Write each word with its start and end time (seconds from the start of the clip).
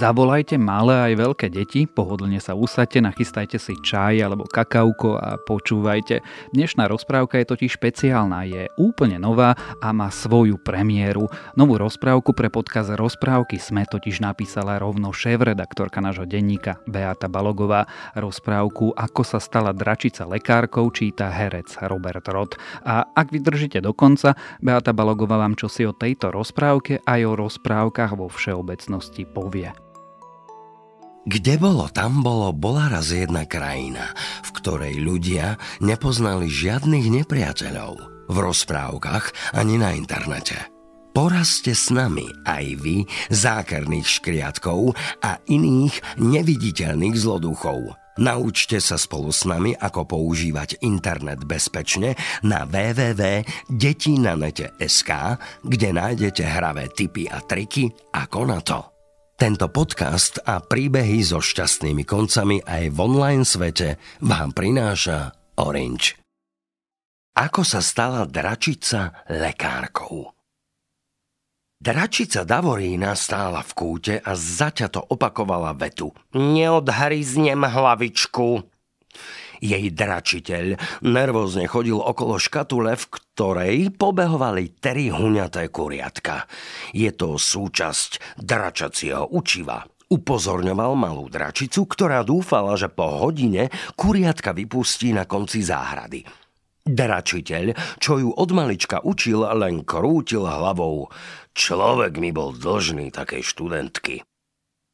Zavolajte 0.00 0.56
malé 0.56 1.12
aj 1.12 1.14
veľké 1.20 1.46
deti, 1.52 1.84
pohodlne 1.84 2.40
sa 2.40 2.56
usadte, 2.56 3.04
nachystajte 3.04 3.60
si 3.60 3.76
čaj 3.84 4.24
alebo 4.24 4.48
kakauko 4.48 5.20
a 5.20 5.36
počúvajte. 5.36 6.24
Dnešná 6.56 6.88
rozprávka 6.88 7.36
je 7.36 7.52
totiž 7.52 7.76
špeciálna, 7.76 8.48
je 8.48 8.72
úplne 8.80 9.20
nová 9.20 9.52
a 9.76 9.92
má 9.92 10.08
svoju 10.08 10.56
premiéru. 10.56 11.28
Novú 11.52 11.76
rozprávku 11.76 12.32
pre 12.32 12.48
podkaz 12.48 12.96
Rozprávky 12.96 13.60
sme 13.60 13.84
totiž 13.84 14.24
napísala 14.24 14.80
rovno 14.80 15.12
šéf-redaktorka 15.12 16.00
nášho 16.00 16.24
denníka 16.24 16.80
Beata 16.88 17.28
Balogová. 17.28 17.84
Rozprávku 18.16 18.96
Ako 18.96 19.20
sa 19.20 19.36
stala 19.36 19.76
dračica 19.76 20.24
lekárkou 20.24 20.88
číta 20.96 21.28
herec 21.28 21.76
Robert 21.84 22.24
Rod. 22.32 22.56
A 22.88 23.04
ak 23.04 23.36
vydržíte 23.36 23.84
do 23.84 23.92
konca, 23.92 24.32
Beata 24.64 24.96
Balogová 24.96 25.36
vám 25.36 25.60
čosi 25.60 25.84
o 25.84 25.92
tejto 25.92 26.32
rozprávke 26.32 27.04
aj 27.04 27.20
o 27.20 27.36
rozprávkach 27.36 28.16
vo 28.16 28.32
všeobecnosti 28.32 29.28
povie. 29.28 29.89
Kde 31.30 31.62
bolo, 31.62 31.86
tam 31.86 32.26
bolo, 32.26 32.50
bola 32.50 32.90
raz 32.90 33.14
jedna 33.14 33.46
krajina, 33.46 34.18
v 34.42 34.50
ktorej 34.50 34.98
ľudia 34.98 35.62
nepoznali 35.78 36.50
žiadnych 36.50 37.22
nepriateľov 37.22 38.26
v 38.26 38.34
rozprávkach 38.34 39.54
ani 39.54 39.78
na 39.78 39.94
internete. 39.94 40.58
Porazte 41.14 41.70
s 41.70 41.94
nami 41.94 42.26
aj 42.42 42.82
vy 42.82 43.06
zákerných 43.30 44.10
škriatkov 44.10 44.98
a 45.22 45.38
iných 45.46 46.18
neviditeľných 46.18 47.14
zloduchov. 47.14 47.94
Naučte 48.18 48.82
sa 48.82 48.98
spolu 48.98 49.30
s 49.30 49.46
nami, 49.46 49.70
ako 49.78 50.10
používať 50.10 50.82
internet 50.82 51.46
bezpečne 51.46 52.18
na 52.42 52.66
www.detinanete.sk, 52.66 55.10
kde 55.62 55.88
nájdete 55.94 56.42
hravé 56.42 56.90
tipy 56.90 57.30
a 57.30 57.38
triky 57.38 57.86
ako 58.10 58.50
na 58.50 58.58
to. 58.58 58.82
Tento 59.40 59.72
podcast 59.72 60.36
a 60.44 60.60
príbehy 60.60 61.24
so 61.24 61.40
šťastnými 61.40 62.04
koncami 62.04 62.60
aj 62.60 62.92
v 62.92 62.98
online 63.00 63.48
svete 63.48 63.96
vám 64.20 64.52
prináša 64.52 65.32
Orange. 65.56 66.20
Ako 67.40 67.64
sa 67.64 67.80
stala 67.80 68.28
dračica 68.28 69.24
lekárkou? 69.32 70.28
Dračica 71.72 72.44
Davorína 72.44 73.16
stála 73.16 73.64
v 73.64 73.72
kúte 73.72 74.14
a 74.20 74.36
zaťato 74.36 75.08
opakovala 75.08 75.72
vetu. 75.72 76.12
Neodhryznem 76.36 77.64
hlavičku. 77.64 78.60
Jej 79.60 79.92
dračiteľ 79.92 80.80
nervózne 81.04 81.68
chodil 81.68 82.00
okolo 82.00 82.40
škatule, 82.40 82.96
v 82.96 83.04
ktorej 83.12 83.76
pobehovali 83.92 84.80
tri 84.80 85.12
huňaté 85.12 85.68
kuriatka. 85.68 86.48
Je 86.96 87.12
to 87.12 87.36
súčasť 87.36 88.40
dračacieho 88.40 89.28
učiva. 89.36 89.84
Upozorňoval 90.10 90.98
malú 90.98 91.30
dračicu, 91.30 91.86
ktorá 91.86 92.26
dúfala, 92.26 92.74
že 92.74 92.90
po 92.90 93.20
hodine 93.20 93.70
kuriatka 93.94 94.50
vypustí 94.56 95.14
na 95.14 95.28
konci 95.28 95.62
záhrady. 95.62 96.26
Dračiteľ, 96.80 98.00
čo 98.00 98.18
ju 98.18 98.32
od 98.32 98.50
malička 98.50 99.04
učil, 99.04 99.44
len 99.44 99.84
krútil 99.86 100.48
hlavou. 100.48 101.12
Človek 101.52 102.18
mi 102.18 102.32
bol 102.32 102.56
dlžný 102.56 103.12
takej 103.12 103.44
študentky. 103.44 104.24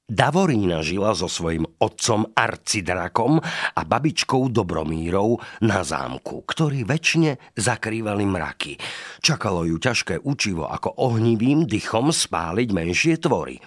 Davorína 0.06 0.86
žila 0.86 1.18
so 1.18 1.26
svojím 1.26 1.66
otcom 1.82 2.30
Arcidrakom 2.30 3.42
a 3.74 3.80
babičkou 3.82 4.54
Dobromírou 4.54 5.42
na 5.66 5.82
zámku, 5.82 6.46
ktorí 6.46 6.86
väčšine 6.86 7.58
zakrývali 7.58 8.22
mraky. 8.22 8.78
Čakalo 9.18 9.66
ju 9.66 9.82
ťažké 9.82 10.22
učivo 10.22 10.70
ako 10.70 11.02
ohnivým 11.02 11.66
dychom 11.66 12.14
spáliť 12.14 12.68
menšie 12.70 13.18
tvory. 13.18 13.58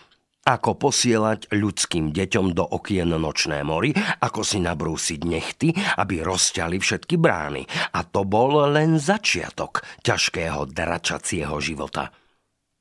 Ako 0.48 0.80
posielať 0.80 1.52
ľudským 1.52 2.16
deťom 2.16 2.56
do 2.56 2.64
okien 2.64 3.12
nočné 3.12 3.60
mori, 3.68 3.92
ako 4.24 4.40
si 4.40 4.64
nabrúsiť 4.64 5.20
nechty, 5.28 5.76
aby 6.00 6.24
rozťali 6.24 6.80
všetky 6.80 7.20
brány. 7.20 7.68
A 7.92 8.08
to 8.08 8.24
bol 8.24 8.64
len 8.72 8.96
začiatok 8.96 9.84
ťažkého 10.08 10.72
dračacieho 10.72 11.60
života. 11.60 12.16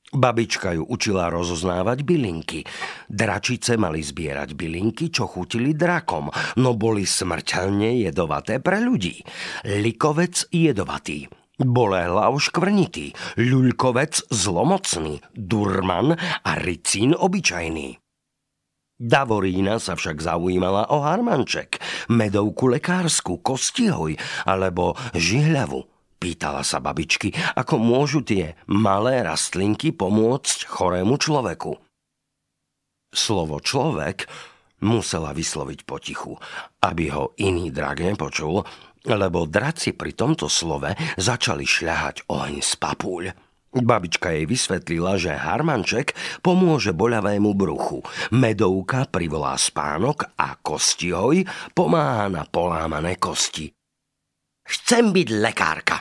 Babička 0.09 0.73
ju 0.73 0.89
učila 0.89 1.29
rozoznávať 1.29 2.01
bylinky. 2.01 2.65
Dračice 3.13 3.77
mali 3.77 4.01
zbierať 4.01 4.57
bylinky, 4.57 5.13
čo 5.13 5.29
chutili 5.29 5.77
drakom, 5.77 6.33
no 6.57 6.73
boli 6.73 7.05
smrteľne 7.05 8.01
jedovaté 8.09 8.57
pre 8.57 8.81
ľudí. 8.81 9.21
Likovec 9.69 10.49
jedovatý, 10.49 11.29
bolehlav 11.61 12.41
škvrnitý, 12.41 13.13
ľuľkovec 13.37 14.33
zlomocný, 14.33 15.21
durman 15.37 16.17
a 16.41 16.51
ricín 16.57 17.13
obyčajný. 17.13 18.01
Davorína 18.99 19.77
sa 19.77 19.93
však 19.95 20.25
zaujímala 20.25 20.89
o 20.89 21.05
harmanček, 21.05 21.79
medovku 22.09 22.73
lekársku, 22.73 23.45
kostihoj 23.45 24.17
alebo 24.49 24.97
žihľavu– 25.13 25.85
Pýtala 26.19 26.67
sa 26.67 26.83
babičky, 26.83 27.31
ako 27.55 27.79
môžu 27.79 28.27
tie 28.27 28.59
malé 28.67 29.23
rastlinky 29.23 29.95
pomôcť 29.95 30.67
chorému 30.67 31.15
človeku. 31.15 31.79
Slovo 33.15 33.63
človek 33.63 34.27
musela 34.83 35.31
vysloviť 35.31 35.87
potichu, 35.87 36.35
aby 36.83 37.15
ho 37.15 37.39
iný 37.39 37.71
drak 37.71 38.03
nepočul, 38.03 38.67
lebo 39.07 39.47
draci 39.47 39.95
pri 39.95 40.13
tomto 40.19 40.51
slove 40.51 40.91
začali 41.17 41.63
šľahať 41.63 42.27
oheň 42.27 42.57
z 42.67 42.73
papúľ. 42.83 43.25
Babička 43.69 44.33
jej 44.33 44.49
vysvetlila, 44.49 45.21
že 45.21 45.39
harmanček 45.39 46.17
pomôže 46.41 46.97
boľavému 46.97 47.53
bruchu, 47.53 48.01
medovka 48.33 49.05
privolá 49.07 49.55
spánok 49.61 50.35
a 50.41 50.57
kostihoj 50.59 51.45
pomáha 51.77 52.33
na 52.33 52.43
polámané 52.49 53.21
kosti. 53.21 53.69
Chcem 54.65 55.13
byť 55.13 55.29
lekárka, 55.37 55.97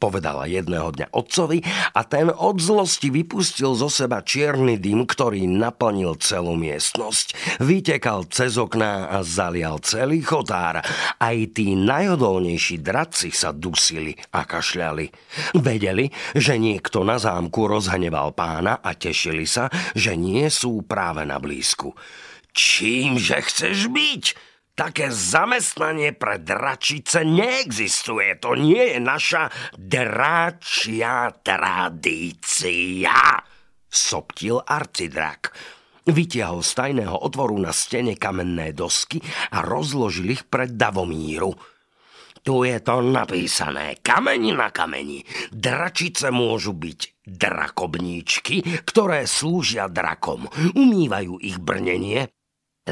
povedala 0.00 0.48
jedného 0.48 0.96
dňa 0.96 1.12
otcovi 1.12 1.60
a 1.92 2.00
ten 2.08 2.32
od 2.32 2.56
zlosti 2.56 3.12
vypustil 3.12 3.76
zo 3.76 3.92
seba 3.92 4.24
čierny 4.24 4.80
dym, 4.80 5.04
ktorý 5.04 5.44
naplnil 5.44 6.16
celú 6.16 6.56
miestnosť. 6.56 7.60
Vytekal 7.60 8.24
cez 8.32 8.56
okná 8.56 9.12
a 9.12 9.20
zalial 9.20 9.76
celý 9.84 10.24
chotár. 10.24 10.80
Aj 11.20 11.36
tí 11.52 11.76
najodolnejší 11.76 12.80
draci 12.80 13.28
sa 13.28 13.52
dusili 13.52 14.16
a 14.32 14.48
kašľali. 14.48 15.06
Vedeli, 15.60 16.08
že 16.32 16.56
niekto 16.56 17.04
na 17.04 17.20
zámku 17.20 17.68
rozhneval 17.68 18.32
pána 18.32 18.80
a 18.80 18.96
tešili 18.96 19.44
sa, 19.44 19.68
že 19.92 20.16
nie 20.16 20.48
sú 20.48 20.80
práve 20.88 21.28
na 21.28 21.36
blízku. 21.36 21.92
Čímže 22.56 23.46
chceš 23.46 23.92
byť? 23.92 24.49
Také 24.80 25.12
zamestnanie 25.12 26.16
pre 26.16 26.40
dračice 26.40 27.20
neexistuje. 27.20 28.40
To 28.40 28.56
nie 28.56 28.96
je 28.96 28.98
naša 29.04 29.52
dračia 29.76 31.28
tradícia, 31.44 33.44
soptil 33.84 34.56
arcidrak. 34.56 35.52
Vytiahol 36.08 36.64
z 36.64 36.72
tajného 36.72 37.12
otvoru 37.12 37.60
na 37.60 37.76
stene 37.76 38.16
kamenné 38.16 38.72
dosky 38.72 39.20
a 39.52 39.60
rozložil 39.60 40.32
ich 40.32 40.48
pred 40.48 40.72
Davomíru. 40.72 41.52
Tu 42.40 42.54
je 42.64 42.80
to 42.80 43.04
napísané, 43.04 44.00
kameni 44.00 44.56
na 44.56 44.72
kameni. 44.72 45.20
Dračice 45.52 46.32
môžu 46.32 46.72
byť 46.72 47.28
drakobníčky, 47.28 48.64
ktoré 48.88 49.28
slúžia 49.28 49.92
drakom. 49.92 50.48
Umývajú 50.72 51.36
ich 51.44 51.60
brnenie, 51.60 52.32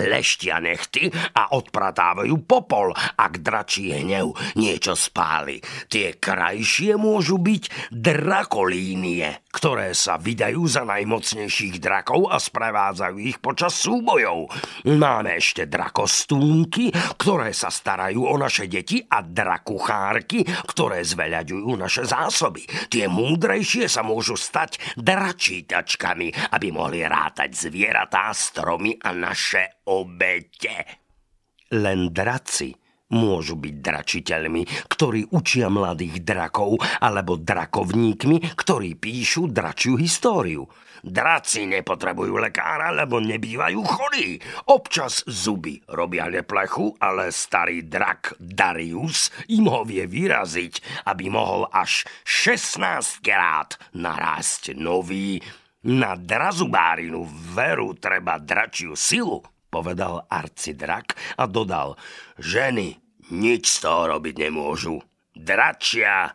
leštia 0.06 0.62
nechty 0.62 1.10
a 1.10 1.54
odpratávajú 1.58 2.46
popol, 2.46 2.94
ak 2.94 3.42
dračí 3.42 3.90
hnev 3.90 4.36
niečo 4.54 4.94
spáli. 4.94 5.58
Tie 5.90 6.14
krajšie 6.20 6.94
môžu 6.94 7.42
byť 7.42 7.90
drakolínie, 7.90 9.47
ktoré 9.58 9.90
sa 9.90 10.22
vydajú 10.22 10.70
za 10.70 10.86
najmocnejších 10.86 11.82
drakov 11.82 12.30
a 12.30 12.38
sprevádzajú 12.38 13.16
ich 13.18 13.42
počas 13.42 13.74
súbojov. 13.74 14.46
Máme 14.86 15.34
ešte 15.34 15.66
drakostúnky, 15.66 16.94
ktoré 17.18 17.50
sa 17.50 17.66
starajú 17.66 18.22
o 18.22 18.38
naše 18.38 18.70
deti 18.70 19.02
a 19.02 19.18
drakuchárky, 19.18 20.46
ktoré 20.46 21.02
zveľaďujú 21.02 21.70
naše 21.74 22.06
zásoby. 22.06 22.70
Tie 22.86 23.10
múdrejšie 23.10 23.90
sa 23.90 24.06
môžu 24.06 24.38
stať 24.38 24.78
dračítačkami, 24.94 26.54
aby 26.54 26.68
mohli 26.70 27.02
rátať 27.02 27.66
zvieratá, 27.66 28.30
stromy 28.30 28.94
a 29.02 29.10
naše 29.10 29.82
obete. 29.90 30.86
Len 31.74 32.14
draci 32.14 32.87
môžu 33.12 33.56
byť 33.56 33.74
dračiteľmi, 33.80 34.62
ktorí 34.88 35.32
učia 35.32 35.72
mladých 35.72 36.24
drakov, 36.24 36.80
alebo 37.00 37.40
drakovníkmi, 37.40 38.56
ktorí 38.56 38.96
píšu 38.96 39.48
dračiu 39.48 39.96
históriu. 39.96 40.68
Draci 40.98 41.70
nepotrebujú 41.70 42.42
lekára, 42.42 42.90
lebo 42.90 43.22
nebývajú 43.22 43.80
chorí. 43.86 44.42
Občas 44.66 45.22
zuby 45.30 45.78
robia 45.86 46.26
neplechu, 46.26 46.98
ale 46.98 47.30
starý 47.30 47.86
drak 47.86 48.34
Darius 48.42 49.30
im 49.46 49.70
ho 49.70 49.86
vie 49.86 50.10
vyraziť, 50.10 51.06
aby 51.06 51.30
mohol 51.30 51.70
až 51.70 52.02
16 52.26 53.22
krát 53.22 53.78
narásť 53.94 54.74
nový 54.74 55.38
Na 55.86 56.18
drazubárinu 56.18 57.22
veru 57.54 57.94
treba 57.94 58.42
dračiu 58.42 58.98
silu, 58.98 59.46
povedal 59.68 60.24
arcidrak 60.28 61.14
a 61.36 61.44
dodal, 61.44 61.94
ženy 62.40 62.96
nič 63.32 63.64
z 63.68 63.76
toho 63.84 64.16
robiť 64.16 64.34
nemôžu. 64.48 65.00
Dračia 65.36 66.32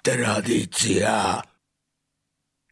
tradícia. 0.00 1.42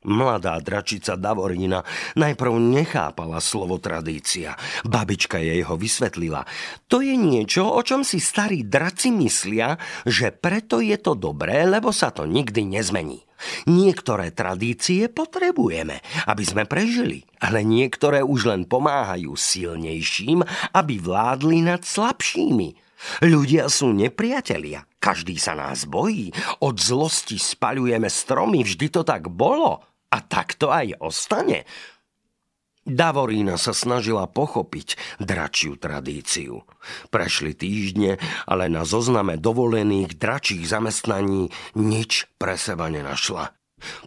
Mladá 0.06 0.62
dračica 0.62 1.18
Davorína 1.18 1.82
najprv 2.14 2.54
nechápala 2.54 3.42
slovo 3.42 3.82
tradícia. 3.82 4.54
Babička 4.86 5.42
jej 5.42 5.66
ho 5.66 5.74
vysvetlila. 5.74 6.46
To 6.86 7.02
je 7.02 7.18
niečo, 7.18 7.66
o 7.66 7.82
čom 7.82 8.06
si 8.06 8.22
starí 8.22 8.62
draci 8.62 9.10
myslia, 9.10 9.74
že 10.06 10.30
preto 10.30 10.78
je 10.78 10.94
to 11.02 11.18
dobré, 11.18 11.66
lebo 11.66 11.90
sa 11.90 12.14
to 12.14 12.30
nikdy 12.30 12.62
nezmení. 12.62 13.26
Niektoré 13.70 14.34
tradície 14.34 15.06
potrebujeme, 15.06 16.02
aby 16.26 16.44
sme 16.46 16.66
prežili, 16.66 17.22
ale 17.38 17.62
niektoré 17.62 18.22
už 18.22 18.50
len 18.50 18.66
pomáhajú 18.66 19.34
silnejším, 19.34 20.42
aby 20.74 20.94
vládli 20.98 21.62
nad 21.62 21.86
slabšími. 21.86 22.86
Ľudia 23.22 23.70
sú 23.70 23.94
nepriatelia, 23.94 24.87
každý 24.98 25.38
sa 25.38 25.54
nás 25.54 25.86
bojí, 25.86 26.34
od 26.62 26.76
zlosti 26.78 27.38
spaľujeme 27.38 28.10
stromy, 28.10 28.66
vždy 28.66 28.86
to 28.90 29.02
tak 29.06 29.30
bolo 29.30 29.82
a 30.10 30.18
tak 30.22 30.58
to 30.58 30.68
aj 30.68 30.98
ostane. 31.00 31.64
Davorína 32.88 33.60
sa 33.60 33.76
snažila 33.76 34.24
pochopiť 34.32 35.20
dračiu 35.20 35.76
tradíciu. 35.76 36.64
Prešli 37.12 37.52
týždne, 37.52 38.16
ale 38.48 38.72
na 38.72 38.88
zozname 38.88 39.36
dovolených 39.36 40.16
dračích 40.16 40.64
zamestnaní 40.64 41.52
nič 41.76 42.32
pre 42.40 42.56
seba 42.56 42.88
nenašla. 42.88 43.52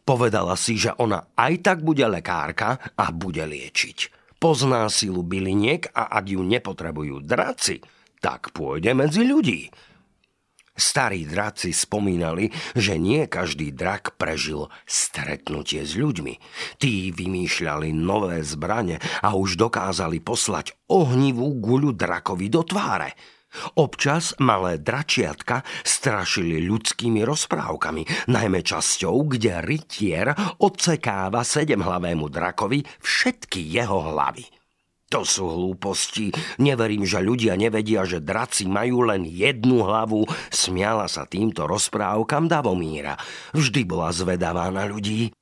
Povedala 0.02 0.58
si, 0.58 0.82
že 0.82 0.98
ona 0.98 1.30
aj 1.38 1.54
tak 1.62 1.78
bude 1.86 2.04
lekárka 2.10 2.82
a 2.98 3.14
bude 3.14 3.46
liečiť. 3.46 3.98
Pozná 4.42 4.90
silu 4.90 5.22
byliniek 5.22 5.94
a 5.94 6.18
ak 6.18 6.34
ju 6.34 6.42
nepotrebujú 6.42 7.22
draci, 7.22 7.86
tak 8.18 8.50
pôjde 8.50 8.98
medzi 8.98 9.22
ľudí. 9.22 9.70
Starí 10.82 11.30
draci 11.30 11.78
spomínali, 11.78 12.50
že 12.74 12.98
nie 12.98 13.30
každý 13.30 13.70
drak 13.70 14.18
prežil 14.18 14.66
stretnutie 14.90 15.86
s 15.86 15.94
ľuďmi. 15.94 16.42
Tí 16.82 17.14
vymýšľali 17.14 17.94
nové 17.94 18.42
zbrane 18.42 18.98
a 19.22 19.38
už 19.38 19.62
dokázali 19.62 20.26
poslať 20.26 20.74
ohnivú 20.90 21.54
guľu 21.62 21.94
drakovi 21.94 22.50
do 22.50 22.66
tváre. 22.66 23.14
Občas 23.78 24.34
malé 24.42 24.82
dračiatka 24.82 25.62
strašili 25.86 26.66
ľudskými 26.66 27.22
rozprávkami, 27.22 28.32
najmä 28.32 28.66
časťou, 28.66 29.38
kde 29.38 29.62
rytier 29.62 30.34
odsekáva 30.66 31.46
sedemhlavému 31.46 32.26
drakovi 32.26 32.82
všetky 33.06 33.60
jeho 33.60 34.02
hlavy. 34.16 34.61
To 35.12 35.28
sú 35.28 35.44
hlúposti. 35.44 36.32
Neverím, 36.56 37.04
že 37.04 37.20
ľudia 37.20 37.60
nevedia, 37.60 38.08
že 38.08 38.24
draci 38.24 38.64
majú 38.64 39.04
len 39.12 39.28
jednu 39.28 39.84
hlavu. 39.84 40.24
Smiala 40.48 41.12
sa 41.12 41.28
týmto 41.28 41.68
rozprávkam 41.68 42.48
Davomíra. 42.48 43.20
Vždy 43.52 43.84
bola 43.84 44.16
zvedavá 44.16 44.72
na 44.72 44.88
ľudí. 44.88 45.36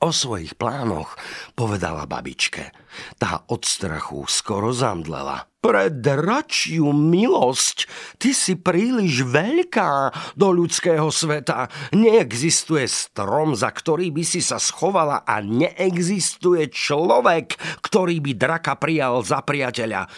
O 0.00 0.16
svojich 0.16 0.56
plánoch 0.56 1.12
povedala 1.52 2.08
babičke. 2.08 2.72
Tá 3.20 3.44
od 3.52 3.68
strachu 3.68 4.24
skoro 4.24 4.72
zamdlela. 4.72 5.44
Pre 5.60 5.92
dračiu 5.92 6.88
milosť, 6.88 7.84
ty 8.16 8.32
si 8.32 8.56
príliš 8.56 9.28
veľká 9.28 10.08
do 10.40 10.56
ľudského 10.56 11.04
sveta. 11.12 11.68
Neexistuje 11.92 12.88
strom, 12.88 13.52
za 13.52 13.68
ktorý 13.68 14.08
by 14.08 14.24
si 14.24 14.40
sa 14.40 14.56
schovala 14.56 15.20
a 15.28 15.44
neexistuje 15.44 16.72
človek, 16.72 17.60
ktorý 17.84 18.24
by 18.24 18.32
draka 18.40 18.80
prijal 18.80 19.20
za 19.20 19.44
priateľa. 19.44 20.08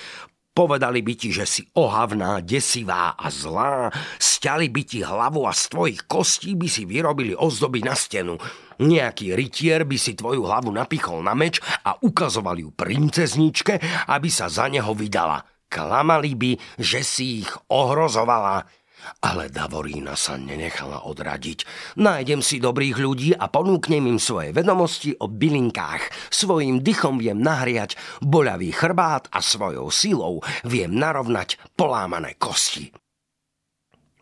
Povedali 0.53 1.01
by 1.01 1.15
ti, 1.17 1.33
že 1.33 1.49
si 1.49 1.65
ohavná, 1.81 2.45
desivá 2.45 3.17
a 3.17 3.33
zlá, 3.33 3.89
stiali 4.21 4.69
by 4.69 4.83
ti 4.85 5.01
hlavu 5.01 5.49
a 5.49 5.53
z 5.57 5.73
tvojich 5.73 6.01
kostí 6.05 6.53
by 6.53 6.69
si 6.69 6.85
vyrobili 6.85 7.33
ozdoby 7.33 7.81
na 7.81 7.97
stenu. 7.97 8.37
Nejaký 8.77 9.33
rytier 9.33 9.89
by 9.89 9.97
si 9.97 10.13
tvoju 10.13 10.45
hlavu 10.45 10.69
napichol 10.69 11.25
na 11.25 11.33
meč 11.33 11.57
a 11.89 11.97
ukazoval 11.97 12.61
ju 12.61 12.69
princezničke, 12.69 13.81
aby 14.13 14.29
sa 14.29 14.53
za 14.53 14.69
neho 14.69 14.93
vydala. 14.93 15.41
Klamali 15.73 16.37
by, 16.37 16.53
že 16.77 17.01
si 17.01 17.41
ich 17.41 17.53
ohrozovala. 17.73 18.82
Ale 19.23 19.51
Davorína 19.51 20.15
sa 20.15 20.39
nenechala 20.39 21.07
odradiť. 21.07 21.65
Nájdem 21.99 22.43
si 22.43 22.63
dobrých 22.63 22.97
ľudí 22.99 23.31
a 23.35 23.47
ponúknem 23.51 24.07
im 24.07 24.19
svoje 24.23 24.55
vedomosti 24.55 25.15
o 25.19 25.27
bylinkách. 25.31 26.31
Svojim 26.31 26.83
dychom 26.83 27.19
viem 27.19 27.39
nahriať 27.39 27.99
boľavý 28.23 28.71
chrbát 28.75 29.27
a 29.31 29.43
svojou 29.43 29.91
silou 29.91 30.43
viem 30.63 30.91
narovnať 30.91 31.59
polámané 31.75 32.39
kosti. 32.39 32.91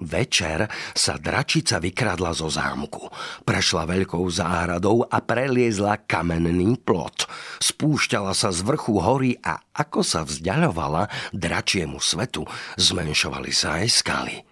Večer 0.01 0.65
sa 0.97 1.21
dračica 1.21 1.77
vykradla 1.77 2.33
zo 2.33 2.49
zámku. 2.49 3.13
Prešla 3.45 3.85
veľkou 3.85 4.25
záhradou 4.33 5.05
a 5.05 5.21
preliezla 5.21 6.01
kamenný 6.09 6.81
plot. 6.81 7.29
Spúšťala 7.61 8.33
sa 8.33 8.49
z 8.49 8.65
vrchu 8.65 8.97
hory 8.97 9.37
a 9.45 9.61
ako 9.77 10.01
sa 10.01 10.25
vzdialovala 10.25 11.05
dračiemu 11.37 12.01
svetu, 12.01 12.49
zmenšovali 12.81 13.53
sa 13.53 13.85
aj 13.85 13.87
skaly. 13.93 14.50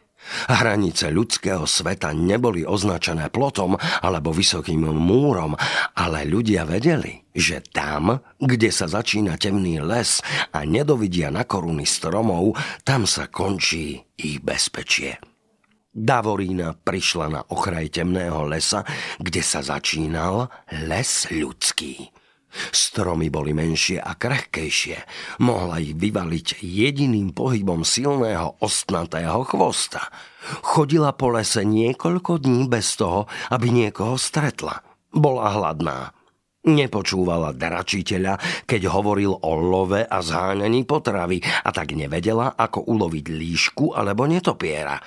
Hranice 0.49 1.09
ľudského 1.13 1.65
sveta 1.65 2.13
neboli 2.13 2.63
označené 2.67 3.33
plotom 3.33 3.77
alebo 4.03 4.31
vysokým 4.35 4.89
múrom, 4.93 5.57
ale 5.97 6.29
ľudia 6.29 6.69
vedeli, 6.69 7.25
že 7.33 7.65
tam, 7.65 8.21
kde 8.39 8.71
sa 8.71 8.91
začína 8.91 9.41
temný 9.41 9.81
les 9.81 10.21
a 10.53 10.65
nedovidia 10.67 11.33
na 11.33 11.47
koruny 11.49 11.89
stromov, 11.89 12.57
tam 12.85 13.09
sa 13.09 13.31
končí 13.31 14.01
ich 14.19 14.43
bezpečie. 14.43 15.19
Davorína 15.99 16.79
prišla 16.79 17.27
na 17.27 17.41
okraj 17.43 17.91
temného 17.91 18.47
lesa, 18.47 18.87
kde 19.19 19.43
sa 19.43 19.65
začínal 19.65 20.47
les 20.87 21.27
ľudský. 21.33 22.18
Stromy 22.73 23.29
boli 23.29 23.53
menšie 23.53 24.01
a 24.01 24.17
krehkejšie. 24.17 25.05
Mohla 25.45 25.85
ich 25.85 25.95
vyvaliť 25.95 26.65
jediným 26.65 27.37
pohybom 27.37 27.85
silného 27.85 28.57
ostnatého 28.65 29.45
chvosta. 29.45 30.09
Chodila 30.65 31.13
po 31.13 31.33
lese 31.37 31.63
niekoľko 31.63 32.41
dní 32.41 32.67
bez 32.73 32.97
toho, 32.97 33.29
aby 33.53 33.69
niekoho 33.69 34.17
stretla. 34.17 34.81
Bola 35.13 35.53
hladná. 35.53 36.17
Nepočúvala 36.69 37.55
dračiteľa, 37.55 38.67
keď 38.69 38.93
hovoril 38.93 39.31
o 39.31 39.53
love 39.57 40.05
a 40.05 40.19
zháňaní 40.21 40.85
potravy 40.85 41.41
a 41.41 41.71
tak 41.71 41.95
nevedela, 41.95 42.59
ako 42.59 42.85
uloviť 42.93 43.27
líšku 43.31 43.97
alebo 43.97 44.27
netopiera. 44.29 44.99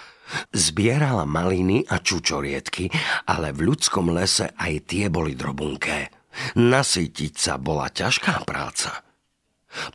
Zbierala 0.55 1.27
maliny 1.27 1.83
a 1.91 2.00
čučorietky, 2.00 2.88
ale 3.27 3.51
v 3.51 3.67
ľudskom 3.67 4.15
lese 4.15 4.55
aj 4.55 4.74
tie 4.88 5.12
boli 5.12 5.36
drobunké. 5.36 6.20
Nasytiť 6.55 7.33
sa 7.38 7.55
bola 7.61 7.88
ťažká 7.91 8.43
práca. 8.47 9.03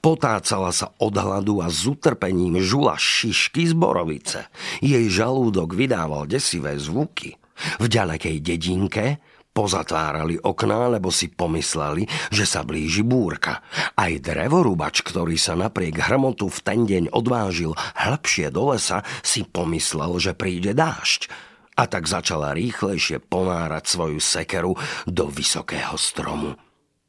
Potácala 0.01 0.73
sa 0.73 0.97
od 0.97 1.13
hladu 1.13 1.61
a 1.61 1.69
s 1.69 1.85
utrpením 1.85 2.57
žula 2.65 2.97
šišky 2.97 3.69
z 3.69 3.75
borovice. 3.77 4.49
Jej 4.81 5.13
žalúdok 5.13 5.77
vydával 5.77 6.25
desivé 6.25 6.81
zvuky. 6.81 7.37
V 7.81 7.85
ďalekej 7.89 8.37
dedinke 8.41 9.21
Pozatvárali 9.57 10.37
okná, 10.37 10.93
lebo 10.93 11.09
si 11.09 11.33
pomysleli, 11.33 12.05
že 12.29 12.45
sa 12.45 12.61
blíži 12.61 13.01
búrka. 13.01 13.65
Aj 13.97 14.13
drevorúbač, 14.13 15.01
ktorý 15.01 15.41
sa 15.41 15.57
napriek 15.57 15.97
hrmotu 15.97 16.53
v 16.53 16.61
ten 16.61 16.85
deň 16.85 17.09
odvážil 17.09 17.73
hĺbšie 17.97 18.53
do 18.53 18.77
lesa, 18.77 19.01
si 19.25 19.49
pomyslel, 19.49 20.21
že 20.21 20.37
príde 20.37 20.77
dážď 20.77 21.33
a 21.77 21.85
tak 21.85 22.09
začala 22.09 22.57
rýchlejšie 22.57 23.21
ponárať 23.21 23.85
svoju 23.85 24.19
sekeru 24.19 24.73
do 25.05 25.29
vysokého 25.29 25.95
stromu. 26.01 26.57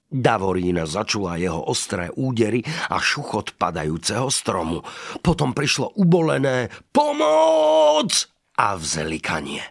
Davorína 0.08 0.88
začula 0.88 1.36
jeho 1.36 1.68
ostré 1.68 2.08
údery 2.16 2.64
a 2.64 2.96
šuchot 2.96 3.60
padajúceho 3.60 4.32
stromu. 4.32 4.80
Potom 5.20 5.52
prišlo 5.52 6.00
ubolené 6.00 6.72
pomoc 6.96 8.32
a 8.56 8.80
vzelikanie. 8.80 9.64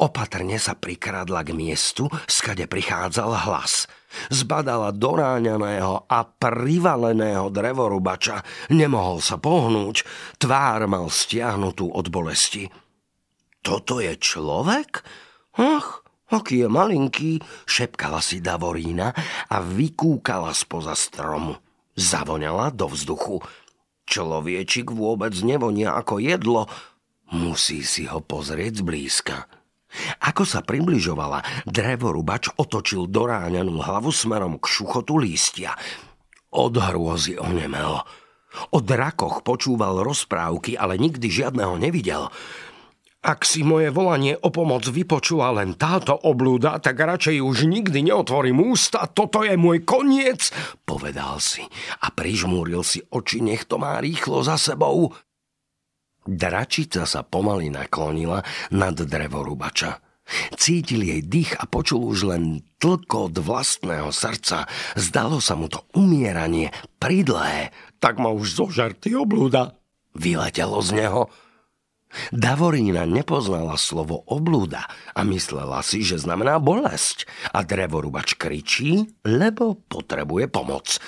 Opatrne 0.00 0.58
sa 0.58 0.74
prikradla 0.74 1.46
k 1.46 1.54
miestu, 1.54 2.10
skade 2.26 2.66
prichádzal 2.66 3.46
hlas. 3.46 3.86
Zbadala 4.32 4.90
doráňaného 4.90 6.10
a 6.10 6.26
privaleného 6.26 7.46
drevorubača. 7.52 8.42
Nemohol 8.74 9.22
sa 9.22 9.38
pohnúť, 9.38 10.02
tvár 10.40 10.90
mal 10.90 11.06
stiahnutú 11.06 11.94
od 11.94 12.10
bolesti. 12.10 12.66
Toto 13.60 14.00
je 14.00 14.16
človek? 14.16 15.04
Ach, 15.60 16.00
aký 16.32 16.64
je 16.64 16.68
malinký, 16.68 17.32
šepkala 17.68 18.24
si 18.24 18.40
Davorína 18.40 19.12
a 19.52 19.56
vykúkala 19.60 20.56
spoza 20.56 20.96
stromu. 20.96 21.60
Zavoňala 21.98 22.72
do 22.72 22.88
vzduchu. 22.88 23.44
Človečik 24.08 24.90
vôbec 24.90 25.36
nevonia 25.44 25.94
ako 25.94 26.18
jedlo, 26.18 26.66
musí 27.30 27.84
si 27.86 28.08
ho 28.10 28.18
pozrieť 28.24 28.82
zblízka. 28.82 29.46
Ako 30.22 30.46
sa 30.46 30.62
približovala, 30.62 31.66
drevorubač 31.66 32.54
otočil 32.54 33.10
doráňanú 33.10 33.82
hlavu 33.82 34.14
smerom 34.14 34.58
k 34.62 34.64
šuchotu 34.70 35.18
lístia. 35.18 35.74
Od 36.50 36.74
hrôzy 36.74 37.38
onemel. 37.38 38.02
O 38.74 38.78
drakoch 38.82 39.46
počúval 39.46 40.02
rozprávky, 40.02 40.74
ale 40.74 40.98
nikdy 40.98 41.30
žiadneho 41.30 41.78
nevidel. 41.78 42.30
Ak 43.20 43.44
si 43.44 43.60
moje 43.60 43.92
volanie 43.92 44.32
o 44.32 44.48
pomoc 44.48 44.88
vypočula 44.88 45.52
len 45.52 45.76
táto 45.76 46.16
oblúda, 46.16 46.80
tak 46.80 46.96
radšej 46.96 47.36
už 47.44 47.68
nikdy 47.68 48.00
neotvorím 48.08 48.72
ústa, 48.72 49.04
toto 49.12 49.44
je 49.44 49.60
môj 49.60 49.84
koniec, 49.84 50.48
povedal 50.88 51.36
si 51.36 51.60
a 52.00 52.08
prižmúril 52.08 52.80
si 52.80 53.04
oči, 53.12 53.44
nech 53.44 53.68
to 53.68 53.76
má 53.76 54.00
rýchlo 54.00 54.40
za 54.40 54.56
sebou. 54.56 55.12
Dračica 56.24 57.04
sa 57.04 57.20
pomaly 57.20 57.68
naklonila 57.68 58.40
nad 58.72 58.96
drevorubača. 58.96 60.00
Cítil 60.56 61.04
jej 61.04 61.20
dých 61.20 61.60
a 61.60 61.68
počul 61.68 62.08
už 62.08 62.32
len 62.32 62.64
tlkot 62.80 63.36
vlastného 63.36 64.08
srdca. 64.14 64.64
Zdalo 64.96 65.44
sa 65.44 65.60
mu 65.60 65.68
to 65.68 65.84
umieranie 65.92 66.72
pridlé. 66.96 67.74
Tak 68.00 68.16
ma 68.16 68.32
už 68.32 68.64
zožer, 68.64 68.96
ty 68.96 69.12
oblúda. 69.12 69.76
Vyletelo 70.16 70.80
z 70.80 71.04
neho. 71.04 71.28
Davorína 72.34 73.06
nepoznala 73.06 73.78
slovo 73.78 74.26
oblúda 74.26 74.86
a 75.14 75.22
myslela 75.22 75.78
si, 75.86 76.02
že 76.02 76.18
znamená 76.18 76.58
bolesť. 76.58 77.30
A 77.54 77.62
drevorubač 77.62 78.34
kričí, 78.34 79.06
lebo 79.22 79.78
potrebuje 79.78 80.50
pomoc. 80.50 80.98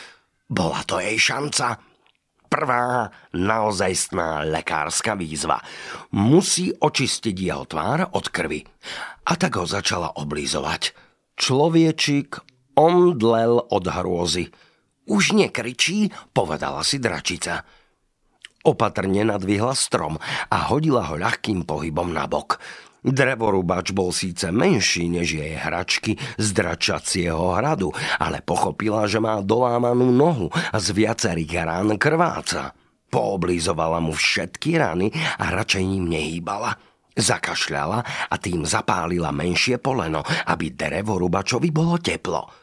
Bola 0.46 0.86
to 0.86 1.02
jej 1.02 1.18
šanca. 1.18 1.82
Prvá 2.46 3.08
naozajstná 3.32 4.44
lekárska 4.44 5.16
výzva. 5.16 5.56
Musí 6.12 6.68
očistiť 6.68 7.36
jeho 7.36 7.64
tvár 7.64 8.12
od 8.12 8.28
krvi. 8.28 8.60
A 9.26 9.32
tak 9.40 9.56
ho 9.56 9.64
začala 9.64 10.20
oblízovať. 10.20 10.92
Človečik 11.32 12.36
omdlel 12.76 13.56
od 13.72 13.84
hrôzy. 13.88 14.52
Už 15.08 15.34
nekričí, 15.34 16.12
povedala 16.30 16.84
si 16.86 17.00
dračica. 17.02 17.64
Opatrne 18.62 19.26
nadvihla 19.26 19.74
strom 19.74 20.22
a 20.50 20.56
hodila 20.70 21.10
ho 21.10 21.18
ľahkým 21.18 21.66
pohybom 21.66 22.14
na 22.14 22.30
bok. 22.30 22.62
Drevorubač 23.02 23.90
bol 23.90 24.14
síce 24.14 24.54
menší 24.54 25.10
než 25.10 25.34
jej 25.34 25.58
hračky 25.58 26.14
z 26.38 26.46
dračacieho 26.54 27.58
hradu, 27.58 27.90
ale 28.22 28.38
pochopila, 28.46 29.10
že 29.10 29.18
má 29.18 29.42
dolámanú 29.42 30.14
nohu 30.14 30.46
a 30.54 30.78
z 30.78 30.94
viacerých 30.94 31.66
rán 31.66 31.98
krváca. 31.98 32.70
Pooblizovala 33.10 33.98
mu 33.98 34.14
všetky 34.14 34.78
rany 34.78 35.10
a 35.42 35.50
radšej 35.50 35.82
ním 35.82 36.14
nehýbala. 36.14 36.78
Zakašľala 37.12 38.30
a 38.30 38.34
tým 38.38 38.64
zapálila 38.64 39.34
menšie 39.34 39.82
poleno, 39.82 40.22
aby 40.48 40.70
drevorubačovi 40.70 41.68
bolo 41.74 41.98
teplo. 41.98 42.61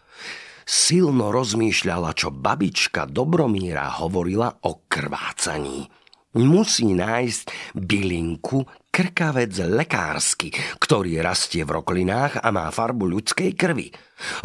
Silno 0.69 1.33
rozmýšľala, 1.33 2.13
čo 2.13 2.29
babička 2.29 3.09
Dobromíra 3.09 3.89
hovorila 4.05 4.53
o 4.69 4.85
krvácaní. 4.85 5.89
Musí 6.37 6.93
nájsť 6.93 7.73
bylinku 7.73 8.69
krkavec 8.93 9.49
lekársky, 9.65 10.53
ktorý 10.77 11.25
rastie 11.25 11.65
v 11.65 11.81
roklinách 11.81 12.45
a 12.45 12.53
má 12.53 12.69
farbu 12.69 13.17
ľudskej 13.17 13.57
krvi. 13.57 13.89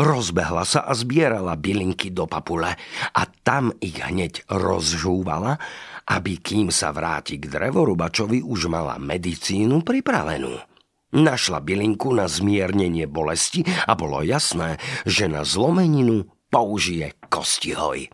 Rozbehla 0.00 0.64
sa 0.64 0.88
a 0.88 0.96
zbierala 0.96 1.60
bylinky 1.60 2.08
do 2.08 2.24
papule 2.24 2.72
a 3.12 3.22
tam 3.44 3.68
ich 3.84 4.00
hneď 4.00 4.48
rozžúvala, 4.48 5.60
aby 6.08 6.40
kým 6.40 6.72
sa 6.72 6.88
vráti 6.96 7.36
k 7.36 7.52
drevorubačovi 7.52 8.40
už 8.40 8.72
mala 8.72 8.96
medicínu 8.96 9.84
pripravenú. 9.84 10.73
Našla 11.14 11.62
bylinku 11.62 12.10
na 12.10 12.26
zmiernenie 12.26 13.06
bolesti 13.06 13.62
a 13.86 13.94
bolo 13.94 14.18
jasné, 14.26 14.82
že 15.06 15.30
na 15.30 15.46
zlomeninu 15.46 16.26
použije 16.50 17.14
kostihoj. 17.30 18.10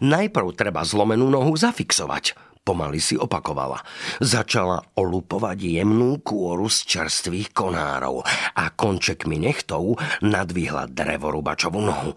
Najprv 0.00 0.48
treba 0.56 0.80
zlomenú 0.80 1.28
nohu 1.28 1.52
zafixovať, 1.52 2.32
pomaly 2.64 3.04
si 3.04 3.20
opakovala. 3.20 3.84
Začala 4.16 4.80
olupovať 4.96 5.58
jemnú 5.60 6.24
kôru 6.24 6.72
z 6.72 6.88
čerstvých 6.88 7.52
konárov 7.52 8.24
a 8.56 8.64
končekmi 8.72 9.36
nechtov 9.36 10.00
nadvihla 10.24 10.88
drevorubačovú 10.88 11.80
nohu. 11.84 12.16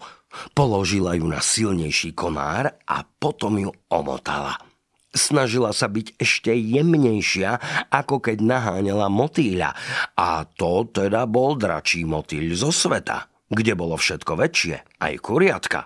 Položila 0.56 1.12
ju 1.16 1.28
na 1.28 1.44
silnejší 1.44 2.16
konár 2.16 2.72
a 2.88 3.04
potom 3.04 3.60
ju 3.60 3.70
omotala. 3.92 4.67
Snažila 5.08 5.72
sa 5.72 5.88
byť 5.88 6.20
ešte 6.20 6.52
jemnejšia, 6.52 7.50
ako 7.88 8.20
keď 8.20 8.44
naháňala 8.44 9.08
motýľa. 9.08 9.72
A 10.20 10.44
to 10.44 10.84
teda 10.84 11.24
bol 11.24 11.56
dračí 11.56 12.04
motýľ 12.04 12.52
zo 12.52 12.68
sveta, 12.68 13.28
kde 13.48 13.72
bolo 13.72 13.96
všetko 13.96 14.32
väčšie, 14.36 15.00
aj 15.00 15.14
kuriatka. 15.24 15.80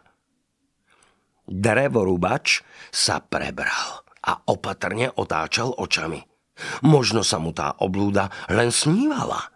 Drevorubač 1.46 2.66
sa 2.90 3.22
prebral 3.22 4.02
a 4.22 4.32
opatrne 4.50 5.10
otáčal 5.14 5.74
očami. 5.74 6.22
Možno 6.86 7.26
sa 7.26 7.42
mu 7.42 7.50
tá 7.54 7.74
oblúda 7.78 8.30
len 8.50 8.70
snívala. 8.70 9.50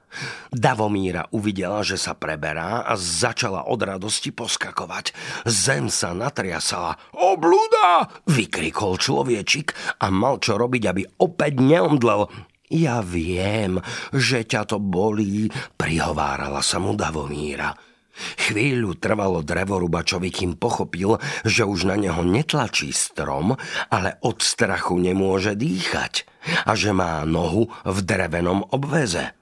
Davomíra 0.51 1.29
uvidela, 1.33 1.85
že 1.85 2.01
sa 2.01 2.17
preberá 2.17 2.85
a 2.85 2.95
začala 2.97 3.69
od 3.69 3.81
radosti 3.83 4.33
poskakovať. 4.33 5.13
Zem 5.47 5.89
sa 5.93 6.17
natriasala. 6.17 6.97
Oblúda! 7.13 8.09
vykrikol 8.27 9.01
človečik 9.01 9.73
a 10.03 10.13
mal 10.13 10.43
čo 10.43 10.61
robiť, 10.61 10.83
aby 10.89 11.03
opäť 11.23 11.63
neomdlel. 11.63 12.29
Ja 12.67 12.99
viem, 12.99 13.79
že 14.11 14.43
ťa 14.43 14.75
to 14.75 14.79
bolí, 14.83 15.47
prihovárala 15.79 16.61
sa 16.67 16.83
mu 16.83 16.99
Davomíra. 16.99 17.71
Chvíľu 18.17 18.97
trvalo 18.97 19.45
drevorubačovi, 19.45 20.33
kým 20.33 20.53
pochopil, 20.57 21.21
že 21.45 21.69
už 21.69 21.85
na 21.85 22.01
neho 22.01 22.25
netlačí 22.25 22.91
strom, 22.91 23.55
ale 23.93 24.17
od 24.25 24.41
strachu 24.41 24.97
nemôže 24.97 25.53
dýchať 25.53 26.25
a 26.65 26.73
že 26.73 26.97
má 26.97 27.23
nohu 27.29 27.69
v 27.85 27.99
drevenom 28.03 28.65
obveze. 28.73 29.37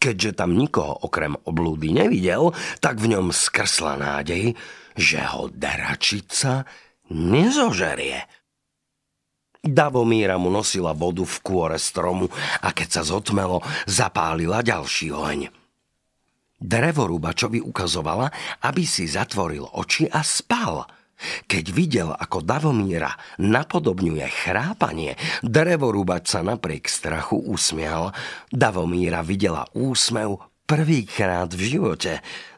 Keďže 0.00 0.40
tam 0.40 0.56
nikoho 0.56 0.96
okrem 1.04 1.36
oblúdy 1.44 1.92
nevidel, 1.92 2.56
tak 2.80 2.96
v 2.96 3.12
ňom 3.12 3.28
skrsla 3.36 4.00
nádej, 4.00 4.56
že 4.96 5.20
ho 5.20 5.52
deračica 5.52 6.64
nezožerie. 7.12 8.24
Davomíra 9.60 10.40
mu 10.40 10.48
nosila 10.48 10.96
vodu 10.96 11.20
v 11.20 11.36
kôre 11.44 11.76
stromu 11.76 12.32
a 12.64 12.72
keď 12.72 12.88
sa 12.88 13.02
zotmelo, 13.04 13.60
zapálila 13.84 14.64
ďalší 14.64 15.12
oheň. 15.12 15.52
Drevorúbačovi 16.56 17.60
ukazovala, 17.60 18.32
aby 18.64 18.88
si 18.88 19.04
zatvoril 19.04 19.68
oči 19.76 20.08
a 20.08 20.24
spal– 20.24 20.84
keď 21.46 21.64
videl, 21.70 22.08
ako 22.12 22.42
Davomíra 22.44 23.12
napodobňuje 23.38 24.26
chrápanie, 24.28 25.14
drevorúbač 25.44 26.32
sa 26.32 26.40
napriek 26.40 26.88
strachu 26.88 27.40
usmial. 27.50 28.12
Davomíra 28.50 29.20
videla 29.24 29.68
úsmev 29.76 30.50
prvýkrát 30.70 31.50
v 31.50 31.62
živote. 31.76 32.12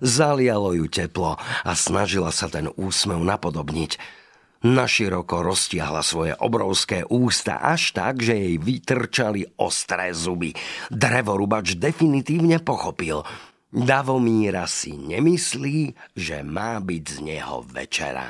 Zalialo 0.04 0.76
ju 0.76 0.86
teplo 0.92 1.40
a 1.40 1.72
snažila 1.72 2.28
sa 2.28 2.52
ten 2.52 2.68
úsmev 2.76 3.24
napodobniť. 3.24 4.20
Naširoko 4.62 5.42
roztiahla 5.42 6.06
svoje 6.06 6.38
obrovské 6.38 7.02
ústa 7.02 7.58
až 7.58 7.98
tak, 7.98 8.22
že 8.22 8.38
jej 8.38 8.56
vytrčali 8.62 9.58
ostré 9.58 10.14
zuby. 10.14 10.54
Drevorubač 10.86 11.74
definitívne 11.74 12.62
pochopil. 12.62 13.26
Davomíra 13.72 14.68
si 14.68 14.92
nemyslí, 15.00 15.96
že 16.12 16.44
má 16.44 16.76
byť 16.76 17.04
z 17.08 17.16
neho 17.24 17.64
večera. 17.64 18.28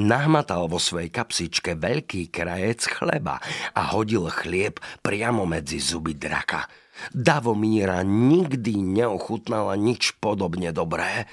Nahmatal 0.00 0.64
vo 0.64 0.80
svojej 0.80 1.12
kapsičke 1.12 1.76
veľký 1.76 2.32
krajec 2.32 2.88
chleba 2.88 3.36
a 3.76 3.92
hodil 3.92 4.32
chlieb 4.32 4.80
priamo 5.04 5.44
medzi 5.44 5.76
zuby 5.76 6.16
draka. 6.16 6.64
Davomíra 7.12 8.00
nikdy 8.00 8.80
neochutnala 8.80 9.76
nič 9.76 10.16
podobne 10.16 10.72
dobré. 10.72 11.28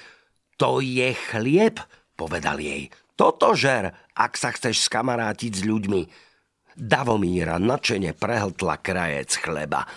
To 0.59 0.83
je 0.83 1.15
chlieb, 1.15 1.79
povedal 2.19 2.59
jej. 2.59 2.91
Toto 3.15 3.55
žer, 3.55 3.95
ak 4.19 4.35
sa 4.35 4.51
chceš 4.51 4.91
skamarátiť 4.91 5.51
s 5.55 5.63
ľuďmi. 5.63 6.01
Davomíra 6.75 7.55
načene 7.55 8.11
prehltla 8.11 8.83
krajec 8.83 9.31
chleba. 9.39 9.87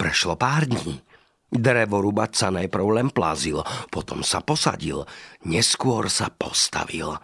Prešlo 0.00 0.40
pár 0.40 0.64
dní. 0.64 1.04
Drevorubač 1.48 2.44
sa 2.44 2.52
najprv 2.52 2.86
len 3.00 3.08
plazil, 3.08 3.64
potom 3.88 4.20
sa 4.20 4.44
posadil, 4.44 5.08
neskôr 5.48 6.12
sa 6.12 6.28
postavil– 6.28 7.16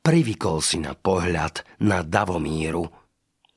Privykol 0.00 0.64
si 0.64 0.80
na 0.80 0.96
pohľad 0.96 1.62
na 1.84 2.00
Davomíru. 2.00 2.88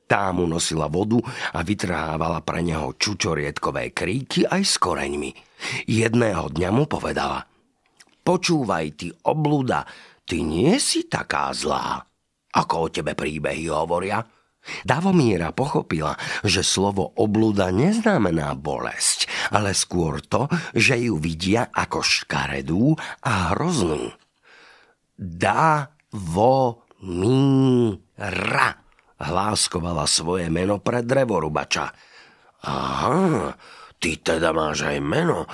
Tá 0.04 0.28
mu 0.36 0.44
nosila 0.44 0.92
vodu 0.92 1.16
a 1.56 1.64
vytrhávala 1.64 2.44
pre 2.44 2.60
neho 2.60 2.92
čučorietkové 2.94 3.96
kríky 3.96 4.44
aj 4.44 4.62
s 4.62 4.76
koreňmi. 4.76 5.32
Jedného 5.88 6.52
dňa 6.52 6.68
mu 6.68 6.84
povedala 6.84 7.48
Počúvaj 8.24 8.86
ty, 9.00 9.08
obluda, 9.24 9.88
ty 10.28 10.44
nie 10.44 10.76
si 10.76 11.08
taká 11.08 11.48
zlá. 11.56 12.04
Ako 12.54 12.88
o 12.88 12.92
tebe 12.92 13.16
príbehy 13.16 13.72
hovoria– 13.72 14.20
Davomíra 14.82 15.52
pochopila, 15.52 16.16
že 16.40 16.64
slovo 16.64 17.12
obluda 17.20 17.68
neznamená 17.68 18.56
bolesť, 18.56 19.28
ale 19.52 19.76
skôr 19.76 20.24
to, 20.24 20.48
že 20.72 20.96
ju 20.96 21.20
vidia 21.20 21.68
ako 21.68 22.00
škaredú 22.00 22.96
a 23.24 23.52
hroznú. 23.52 24.12
Dá 25.14 25.94
vo 26.10 26.84
ra 28.16 28.70
hláskovala 29.20 30.04
svoje 30.08 30.48
meno 30.50 30.80
pre 30.80 31.04
drevorubača. 31.04 31.86
Aha, 32.64 33.52
ty 34.00 34.18
teda 34.18 34.50
máš 34.56 34.88
aj 34.88 34.98
meno. 35.04 35.44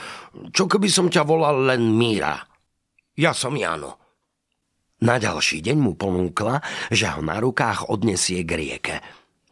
Čo 0.55 0.71
keby 0.71 0.89
som 0.89 1.11
ťa 1.11 1.27
volal 1.27 1.67
len 1.67 1.91
Míra? 1.99 2.39
Ja 3.19 3.35
som 3.35 3.59
Jano. 3.59 4.00
Na 5.01 5.17
ďalší 5.17 5.65
deň 5.65 5.79
mu 5.81 5.97
ponúkla, 5.97 6.61
že 6.93 7.09
ho 7.09 7.25
na 7.25 7.41
rukách 7.41 7.89
odnesie 7.89 8.45
k 8.45 8.53
rieke. 8.53 8.97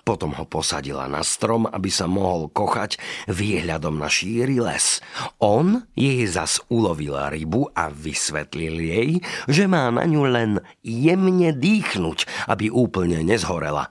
Potom 0.05 0.37
ho 0.37 0.45
posadila 0.45 1.09
na 1.09 1.25
strom, 1.25 1.65
aby 1.65 1.89
sa 1.89 2.05
mohol 2.05 2.53
kochať 2.53 3.01
výhľadom 3.33 3.97
na 3.97 4.13
šíry 4.13 4.61
les. 4.61 5.01
On 5.41 5.85
jej 5.97 6.25
zas 6.29 6.61
ulovil 6.69 7.17
rybu 7.17 7.73
a 7.73 7.89
vysvetlil 7.89 8.77
jej, 8.77 9.11
že 9.49 9.65
má 9.65 9.89
na 9.89 10.05
ňu 10.05 10.25
len 10.29 10.51
jemne 10.85 11.53
dýchnuť, 11.57 12.49
aby 12.53 12.69
úplne 12.69 13.25
nezhorela. 13.25 13.89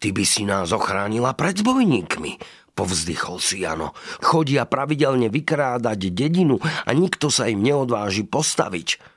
Ty 0.00 0.08
by 0.12 0.24
si 0.28 0.44
nás 0.44 0.76
ochránila 0.76 1.32
pred 1.32 1.56
zbojníkmi, 1.56 2.36
povzdychol 2.76 3.40
si 3.40 3.64
Jano. 3.64 3.96
Chodia 4.20 4.68
pravidelne 4.68 5.32
vykrádať 5.32 6.12
dedinu 6.12 6.60
a 6.60 6.90
nikto 6.92 7.32
sa 7.32 7.48
im 7.48 7.64
neodváži 7.64 8.28
postaviť. 8.28 9.13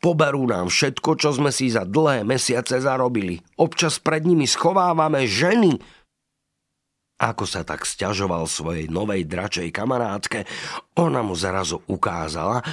Poberú 0.00 0.48
nám 0.48 0.72
všetko, 0.72 1.20
čo 1.20 1.36
sme 1.36 1.52
si 1.52 1.68
za 1.68 1.84
dlhé 1.84 2.24
mesiace 2.24 2.80
zarobili. 2.80 3.36
Občas 3.60 4.00
pred 4.00 4.24
nimi 4.24 4.48
schovávame 4.48 5.28
ženy. 5.28 5.76
Ako 7.20 7.44
sa 7.44 7.68
tak 7.68 7.84
stiažoval 7.84 8.48
svojej 8.48 8.88
novej 8.88 9.28
dračej 9.28 9.68
kamarátke, 9.68 10.48
ona 10.96 11.20
mu 11.20 11.36
zrazu 11.36 11.84
ukázala, 11.84 12.64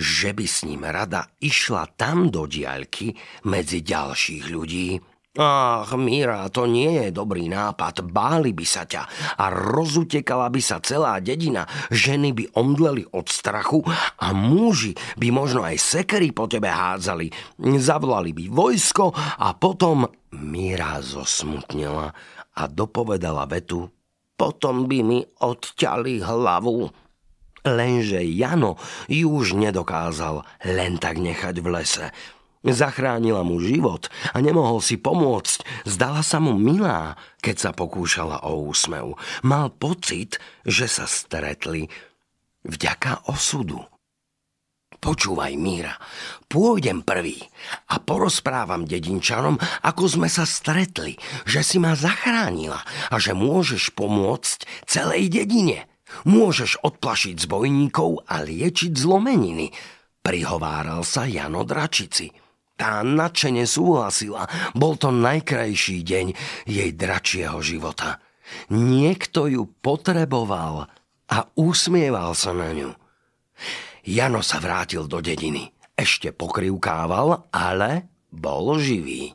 že 0.00 0.32
by 0.32 0.46
s 0.48 0.64
ním 0.64 0.88
rada 0.88 1.28
išla 1.44 1.92
tam 1.92 2.32
do 2.32 2.48
diaľky 2.48 3.12
medzi 3.44 3.84
ďalších 3.84 4.48
ľudí. 4.48 5.11
Ach, 5.32 5.88
Míra, 5.96 6.44
to 6.52 6.68
nie 6.68 7.08
je 7.08 7.08
dobrý 7.08 7.48
nápad. 7.48 8.04
Báli 8.04 8.52
by 8.52 8.66
sa 8.68 8.84
ťa 8.84 9.02
a 9.40 9.48
rozutekala 9.48 10.52
by 10.52 10.60
sa 10.60 10.76
celá 10.84 11.16
dedina. 11.24 11.64
Ženy 11.88 12.36
by 12.36 12.44
omdleli 12.52 13.08
od 13.16 13.32
strachu 13.32 13.80
a 14.20 14.36
muži 14.36 14.92
by 15.16 15.32
možno 15.32 15.64
aj 15.64 15.80
sekery 15.80 16.36
po 16.36 16.44
tebe 16.52 16.68
hádzali. 16.68 17.32
Zavolali 17.80 18.36
by 18.36 18.44
vojsko 18.52 19.16
a 19.16 19.56
potom 19.56 20.04
Míra 20.36 21.00
zosmutnila 21.00 22.12
a 22.52 22.62
dopovedala 22.68 23.48
vetu 23.48 23.88
potom 24.42 24.90
by 24.90 24.98
mi 25.06 25.22
odťali 25.22 26.18
hlavu. 26.18 26.90
Lenže 27.62 28.26
Jano 28.26 28.74
ju 29.06 29.30
už 29.30 29.54
nedokázal 29.54 30.42
len 30.66 30.98
tak 30.98 31.22
nechať 31.22 31.62
v 31.62 31.66
lese. 31.70 32.10
Zachránila 32.62 33.42
mu 33.42 33.58
život 33.58 34.06
a 34.30 34.38
nemohol 34.38 34.78
si 34.78 34.94
pomôcť. 34.94 35.86
Zdala 35.86 36.22
sa 36.22 36.38
mu 36.38 36.54
milá, 36.54 37.18
keď 37.42 37.56
sa 37.58 37.70
pokúšala 37.74 38.46
o 38.46 38.70
úsmev. 38.70 39.18
Mal 39.42 39.74
pocit, 39.74 40.38
že 40.62 40.86
sa 40.86 41.10
stretli 41.10 41.90
vďaka 42.62 43.26
osudu. 43.34 43.82
Počúvaj, 45.02 45.58
Míra, 45.58 45.98
pôjdem 46.46 47.02
prvý 47.02 47.42
a 47.90 47.98
porozprávam 47.98 48.86
dedinčanom, 48.86 49.58
ako 49.82 50.06
sme 50.06 50.30
sa 50.30 50.46
stretli, 50.46 51.18
že 51.42 51.66
si 51.66 51.82
ma 51.82 51.98
zachránila 51.98 52.78
a 53.10 53.18
že 53.18 53.34
môžeš 53.34 53.98
pomôcť 53.98 54.86
celej 54.86 55.26
dedine. 55.34 55.90
Môžeš 56.22 56.78
odplašiť 56.86 57.34
zbojníkov 57.34 58.30
a 58.30 58.46
liečiť 58.46 58.94
zlomeniny, 58.94 59.74
prihováral 60.22 61.02
sa 61.02 61.26
Jano 61.26 61.66
Dračici. 61.66 62.41
Tá 62.82 63.06
nadšene 63.06 63.62
súhlasila. 63.62 64.50
Bol 64.74 64.98
to 64.98 65.14
najkrajší 65.14 66.02
deň 66.02 66.26
jej 66.66 66.90
dračieho 66.90 67.62
života. 67.62 68.18
Niekto 68.74 69.46
ju 69.46 69.70
potreboval 69.78 70.90
a 71.30 71.38
usmieval 71.54 72.34
sa 72.34 72.50
na 72.50 72.74
ňu. 72.74 72.90
Jano 74.02 74.42
sa 74.42 74.58
vrátil 74.58 75.06
do 75.06 75.22
dediny. 75.22 75.70
Ešte 75.94 76.34
pokrivkával, 76.34 77.54
ale 77.54 78.10
bol 78.34 78.74
živý. 78.82 79.30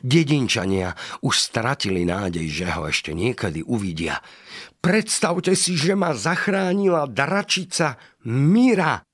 Dedinčania 0.00 0.96
už 1.20 1.44
stratili 1.44 2.08
nádej, 2.08 2.48
že 2.48 2.72
ho 2.72 2.88
ešte 2.88 3.12
niekedy 3.12 3.68
uvidia. 3.68 4.16
Predstavte 4.80 5.52
si, 5.52 5.76
že 5.76 5.92
ma 5.92 6.16
zachránila 6.16 7.04
dračica 7.04 8.00
Mira. 8.24 9.04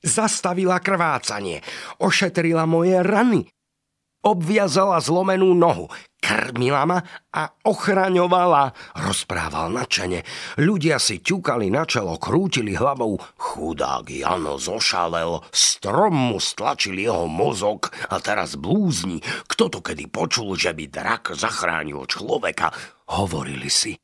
Zastavila 0.00 0.80
krvácanie, 0.80 1.60
ošetrila 2.00 2.64
moje 2.64 3.04
rany, 3.04 3.44
obviazala 4.24 4.96
zlomenú 5.00 5.52
nohu, 5.52 5.92
krmila 6.20 6.84
ma 6.84 6.98
a 7.32 7.52
ochraňovala, 7.64 8.96
rozprával 8.96 9.72
načene. 9.72 10.24
Ľudia 10.60 11.00
si 11.00 11.20
ťukali 11.20 11.72
na 11.72 11.84
čelo, 11.88 12.16
krútili 12.16 12.76
hlavou. 12.76 13.16
Chudák 13.36 14.08
Jano 14.08 14.60
zošalel, 14.60 15.44
strom 15.52 16.32
mu 16.32 16.38
stlačil 16.40 16.96
jeho 16.96 17.28
mozog 17.28 17.92
a 18.08 18.20
teraz 18.20 18.56
blúzni. 18.56 19.20
Kto 19.48 19.68
to 19.68 19.78
kedy 19.84 20.08
počul, 20.08 20.56
že 20.56 20.76
by 20.76 20.84
drak 20.88 21.36
zachránil 21.36 22.04
človeka? 22.08 22.72
Hovorili 23.16 23.68
si. 23.68 23.96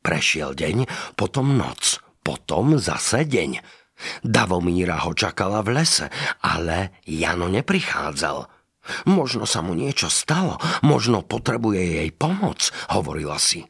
Prešiel 0.00 0.56
deň, 0.56 0.76
potom 1.12 1.60
noc, 1.60 2.00
potom 2.24 2.80
zase 2.80 3.28
deň. 3.28 3.79
Davomíra 4.24 5.02
ho 5.04 5.12
čakala 5.16 5.60
v 5.64 5.80
lese, 5.80 6.06
ale 6.40 7.00
Jano 7.04 7.48
neprichádzal. 7.48 8.48
Možno 9.06 9.44
sa 9.44 9.60
mu 9.60 9.76
niečo 9.76 10.08
stalo, 10.08 10.56
možno 10.80 11.20
potrebuje 11.20 12.00
jej 12.00 12.10
pomoc, 12.10 12.72
hovorila 12.90 13.36
si. 13.36 13.68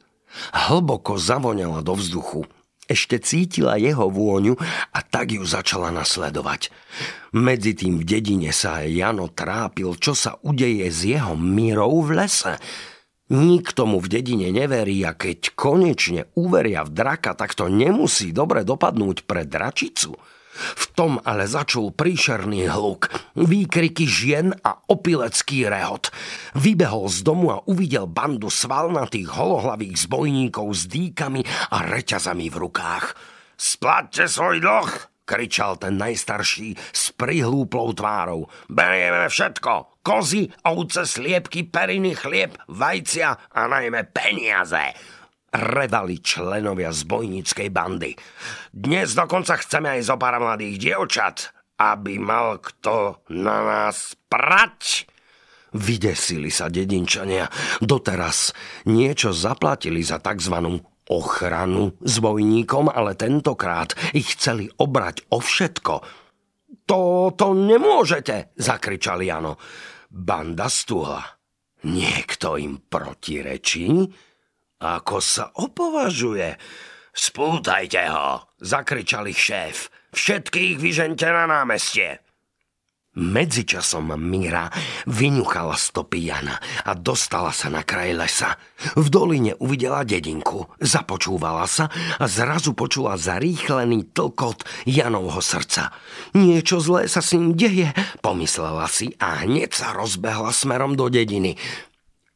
Hlboko 0.55 1.19
zavoňala 1.19 1.83
do 1.83 1.99
vzduchu. 1.99 2.47
Ešte 2.91 3.23
cítila 3.23 3.79
jeho 3.79 4.11
vôňu 4.11 4.59
a 4.91 4.99
tak 5.07 5.31
ju 5.31 5.47
začala 5.47 5.95
nasledovať. 5.95 6.75
Medzi 7.31 7.79
tým 7.79 8.03
v 8.03 8.05
dedine 8.07 8.51
sa 8.51 8.83
Jano 8.83 9.31
trápil, 9.31 9.95
čo 9.95 10.11
sa 10.11 10.35
udeje 10.43 10.91
s 10.91 11.07
jeho 11.07 11.39
mírou 11.39 12.03
v 12.03 12.19
lese. 12.19 12.59
Nikto 13.31 13.87
mu 13.87 14.03
v 14.03 14.11
dedine 14.11 14.51
neverí 14.51 15.07
a 15.07 15.15
keď 15.15 15.55
konečne 15.55 16.27
uveria 16.35 16.83
v 16.83 16.91
draka, 16.91 17.39
tak 17.39 17.55
to 17.55 17.71
nemusí 17.71 18.35
dobre 18.35 18.67
dopadnúť 18.67 19.23
pre 19.23 19.47
dračicu. 19.47 20.19
V 20.61 20.85
tom 20.99 21.23
ale 21.23 21.47
začul 21.47 21.95
príšerný 21.95 22.67
hluk, 22.69 23.07
výkriky 23.39 24.05
žien 24.05 24.51
a 24.67 24.83
opilecký 24.91 25.71
rehot. 25.71 26.11
Vybehol 26.59 27.07
z 27.07 27.23
domu 27.23 27.55
a 27.55 27.63
uvidel 27.71 28.11
bandu 28.11 28.51
svalnatých 28.51 29.31
holohlavých 29.31 30.11
zbojníkov 30.11 30.67
s 30.75 30.91
dýkami 30.91 31.47
a 31.71 31.87
reťazami 31.87 32.51
v 32.51 32.57
rukách. 32.67 33.15
Splatte 33.55 34.27
svoj 34.27 34.59
dlh, 34.59 34.91
kričal 35.23 35.79
ten 35.79 35.95
najstarší 35.95 36.75
s 36.75 37.15
prihlúplou 37.15 37.95
tvárou. 37.95 38.51
Berieme 38.67 39.31
všetko, 39.31 39.90
kozy, 40.01 40.49
ovce, 40.65 41.05
sliepky, 41.07 41.69
periny, 41.69 42.17
chlieb, 42.17 42.57
vajcia 42.69 43.53
a 43.53 43.61
najmä 43.69 44.09
peniaze. 44.11 44.97
Revali 45.51 46.23
členovia 46.23 46.95
zbojníckej 46.95 47.69
bandy. 47.75 48.15
Dnes 48.71 49.19
dokonca 49.19 49.59
chceme 49.59 49.99
aj 49.99 50.01
zo 50.07 50.17
pár 50.17 50.39
mladých 50.39 50.79
dievčat, 50.79 51.51
aby 51.83 52.23
mal 52.23 52.63
kto 52.63 53.27
na 53.35 53.59
nás 53.67 54.15
prať. 54.31 55.11
Vydesili 55.75 56.51
sa 56.51 56.71
dedinčania. 56.71 57.51
Doteraz 57.83 58.55
niečo 58.87 59.35
zaplatili 59.35 60.03
za 60.03 60.23
tzv 60.23 60.83
ochranu 61.11 61.99
zbojníkom, 61.99 62.87
ale 62.87 63.19
tentokrát 63.19 63.99
ich 64.15 64.39
chceli 64.39 64.71
obrať 64.79 65.27
o 65.35 65.43
všetko. 65.43 66.20
To, 66.87 67.31
to 67.35 67.55
nemôžete, 67.55 68.55
zakričal 68.59 69.23
Jano. 69.23 69.59
Banda 70.11 70.67
stúhla. 70.67 71.23
Niekto 71.87 72.61
im 72.61 72.83
protirečí? 72.83 73.89
Ako 74.81 75.19
sa 75.21 75.53
opovažuje? 75.55 76.57
Spútajte 77.11 78.03
ho, 78.11 78.55
zakričal 78.63 79.29
ich 79.29 79.39
šéf. 79.39 79.91
Všetkých 80.15 80.79
vyžente 80.79 81.27
na 81.31 81.47
námestie. 81.47 82.23
Medzičasom 83.11 84.15
Míra 84.15 84.71
vyňuchala 85.11 85.75
stopy 85.75 86.31
Jana 86.31 86.63
a 86.87 86.95
dostala 86.95 87.51
sa 87.51 87.67
na 87.67 87.83
kraj 87.83 88.15
lesa. 88.15 88.55
V 88.95 89.11
doline 89.11 89.59
uvidela 89.59 90.07
dedinku, 90.07 90.71
započúvala 90.79 91.67
sa 91.67 91.91
a 91.91 92.31
zrazu 92.31 92.71
počula 92.71 93.19
zarýchlený 93.19 94.15
tlkot 94.15 94.63
Janovho 94.87 95.43
srdca. 95.43 95.91
Niečo 96.39 96.79
zlé 96.79 97.11
sa 97.11 97.19
s 97.19 97.35
ním 97.35 97.59
deje, 97.59 97.91
pomyslela 98.23 98.87
si 98.87 99.11
a 99.19 99.43
hneď 99.43 99.75
sa 99.75 99.91
rozbehla 99.91 100.55
smerom 100.55 100.95
do 100.95 101.11
dediny. 101.11 101.59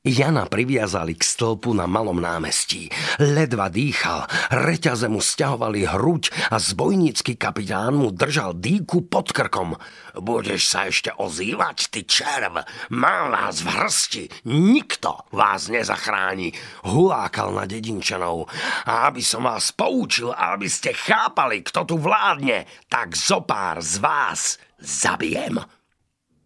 Jana 0.04 0.44
priviazali 0.44 1.16
k 1.16 1.24
stĺpu 1.24 1.72
na 1.72 1.88
malom 1.88 2.20
námestí. 2.20 2.92
Ledva 3.16 3.72
dýchal, 3.72 4.28
reťaze 4.52 5.08
mu 5.08 5.16
stiahovali 5.16 5.88
hruď 5.88 6.28
a 6.52 6.60
zbojnícky 6.60 7.40
kapitán 7.40 7.96
mu 7.96 8.12
držal 8.12 8.52
dýku 8.52 9.08
pod 9.08 9.32
krkom. 9.32 9.72
Budeš 10.20 10.68
sa 10.68 10.92
ešte 10.92 11.08
ozývať, 11.08 11.88
ty 11.88 12.04
červ. 12.04 12.68
Mám 12.92 13.32
vás 13.32 13.64
v 13.64 13.68
hrsti. 13.72 14.24
Nikto 14.44 15.24
vás 15.32 15.72
nezachráni. 15.72 16.52
Hulákal 16.84 17.56
na 17.56 17.64
dedinčanov. 17.64 18.52
A 18.84 19.08
aby 19.08 19.24
som 19.24 19.48
vás 19.48 19.72
poučil 19.72 20.36
aby 20.36 20.68
ste 20.68 20.92
chápali, 20.92 21.64
kto 21.64 21.88
tu 21.88 21.96
vládne, 21.96 22.68
tak 22.92 23.16
zopár 23.16 23.80
z 23.80 24.04
vás 24.04 24.60
zabijem. 24.76 25.64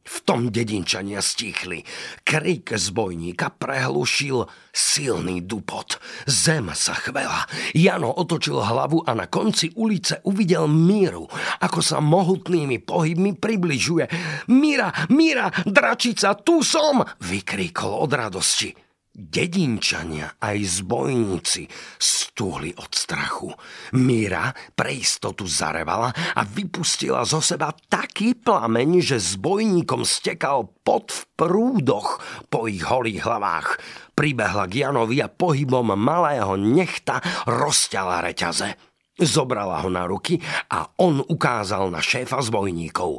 V 0.08 0.16
tom 0.24 0.48
dedinčania 0.48 1.20
stichli. 1.20 1.84
Krik 2.24 2.72
zbojníka 2.72 3.52
prehlušil 3.52 4.48
silný 4.72 5.44
dupot. 5.44 6.00
Zem 6.24 6.72
sa 6.72 6.96
chvela. 6.96 7.44
Jano 7.76 8.08
otočil 8.16 8.56
hlavu 8.56 9.04
a 9.04 9.12
na 9.12 9.28
konci 9.28 9.68
ulice 9.76 10.24
uvidel 10.24 10.64
Míru, 10.64 11.28
ako 11.60 11.84
sa 11.84 12.00
mohutnými 12.00 12.80
pohybmi 12.80 13.36
približuje. 13.36 14.08
Míra, 14.48 15.12
Míra, 15.12 15.52
dračica, 15.68 16.32
tu 16.40 16.64
som! 16.64 17.04
vykríkol 17.20 17.92
od 17.92 18.10
radosti. 18.10 18.87
Dedinčania 19.18 20.38
aj 20.38 20.78
zbojníci 20.78 21.66
stúhli 21.98 22.70
od 22.78 22.94
strachu. 22.94 23.50
Míra 23.98 24.54
pre 24.78 24.94
istotu 24.94 25.42
zarevala 25.42 26.14
a 26.38 26.46
vypustila 26.46 27.26
zo 27.26 27.42
seba 27.42 27.74
taký 27.74 28.38
plameň, 28.38 29.02
že 29.02 29.18
zbojníkom 29.18 30.06
stekal 30.06 30.70
pot 30.86 31.10
v 31.10 31.22
prúdoch 31.34 32.22
po 32.46 32.70
ich 32.70 32.86
holých 32.86 33.26
hlavách. 33.26 33.82
Pribehla 34.14 34.70
k 34.70 34.86
Janovi 34.86 35.18
a 35.18 35.26
pohybom 35.26 35.98
malého 35.98 36.54
nechta 36.54 37.18
rozťala 37.42 38.22
reťaze. 38.22 38.78
Zobrala 39.18 39.82
ho 39.82 39.90
na 39.90 40.06
ruky 40.06 40.38
a 40.70 40.94
on 41.02 41.26
ukázal 41.26 41.90
na 41.90 41.98
šéfa 41.98 42.38
zbojníkov. 42.38 43.18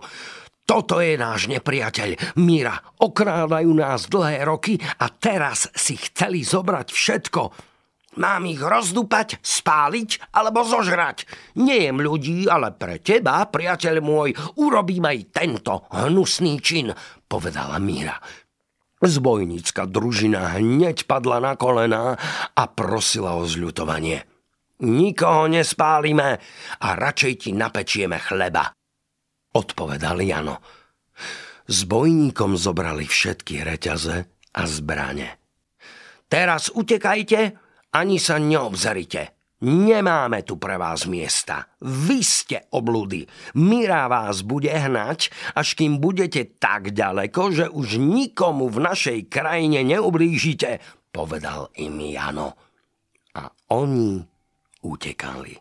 Toto 0.70 1.02
je 1.02 1.18
náš 1.18 1.50
nepriateľ. 1.50 2.38
Mira, 2.46 2.78
okrádajú 3.02 3.74
nás 3.74 4.06
dlhé 4.06 4.46
roky 4.46 4.78
a 4.78 5.10
teraz 5.10 5.66
si 5.74 5.98
chceli 5.98 6.46
zobrať 6.46 6.94
všetko. 6.94 7.42
Mám 8.22 8.46
ich 8.46 8.62
rozdupať, 8.62 9.42
spáliť 9.42 10.30
alebo 10.30 10.62
zožrať. 10.62 11.26
Nejem 11.58 11.98
ľudí, 11.98 12.46
ale 12.46 12.70
pre 12.78 13.02
teba, 13.02 13.42
priateľ 13.50 13.98
môj, 13.98 14.30
urobím 14.62 15.10
aj 15.10 15.34
tento 15.34 15.90
hnusný 15.90 16.62
čin, 16.62 16.94
povedala 17.26 17.82
Míra. 17.82 18.22
Zbojnícka 19.02 19.90
družina 19.90 20.62
hneď 20.62 21.10
padla 21.10 21.42
na 21.42 21.58
kolená 21.58 22.14
a 22.54 22.64
prosila 22.70 23.42
o 23.42 23.50
zľutovanie. 23.50 24.22
Nikoho 24.86 25.50
nespálime 25.50 26.38
a 26.78 26.88
radšej 26.94 27.34
ti 27.42 27.50
napečieme 27.58 28.22
chleba 28.22 28.70
odpovedal 29.54 30.22
Jano. 30.22 30.62
S 31.70 31.86
bojníkom 31.86 32.58
zobrali 32.58 33.06
všetky 33.06 33.62
reťaze 33.62 34.18
a 34.58 34.62
zbrane. 34.66 35.38
Teraz 36.30 36.74
utekajte, 36.74 37.58
ani 37.94 38.18
sa 38.22 38.38
neobzerite. 38.38 39.40
Nemáme 39.60 40.48
tu 40.48 40.56
pre 40.56 40.80
vás 40.80 41.04
miesta. 41.04 41.68
Vy 41.84 42.24
ste 42.24 42.58
oblúdy. 42.72 43.28
Mira 43.60 44.08
vás 44.08 44.40
bude 44.40 44.72
hnať, 44.72 45.36
až 45.52 45.76
kým 45.76 46.00
budete 46.00 46.56
tak 46.56 46.96
ďaleko, 46.96 47.42
že 47.52 47.66
už 47.68 48.00
nikomu 48.00 48.72
v 48.72 48.80
našej 48.88 49.20
krajine 49.28 49.84
neublížite, 49.84 50.80
povedal 51.12 51.76
im 51.76 52.00
Jano. 52.00 52.56
A 53.36 53.52
oni 53.76 54.24
utekali. 54.80 55.54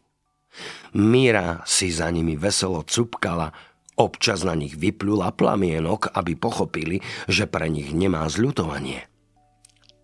Mira 0.94 1.66
si 1.66 1.90
za 1.90 2.06
nimi 2.14 2.38
veselo 2.38 2.86
cupkala, 2.86 3.50
Občas 3.98 4.46
na 4.46 4.54
nich 4.54 4.78
vyplula 4.78 5.34
plamienok, 5.34 6.14
aby 6.14 6.38
pochopili, 6.38 7.02
že 7.26 7.50
pre 7.50 7.66
nich 7.66 7.90
nemá 7.90 8.30
zľutovanie. 8.30 9.10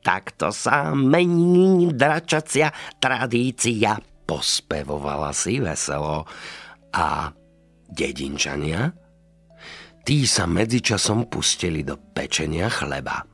Takto 0.02 0.50
sa 0.50 0.90
mení 0.92 1.94
dračacia 1.94 2.74
tradícia, 2.98 3.96
pospevovala 4.26 5.30
si 5.30 5.62
veselo. 5.62 6.26
A 6.90 7.30
dedinčania? 7.86 8.90
Tí 10.04 10.26
sa 10.26 10.44
medzičasom 10.44 11.30
pustili 11.30 11.86
do 11.86 11.96
pečenia 11.96 12.68
chleba. 12.68 13.24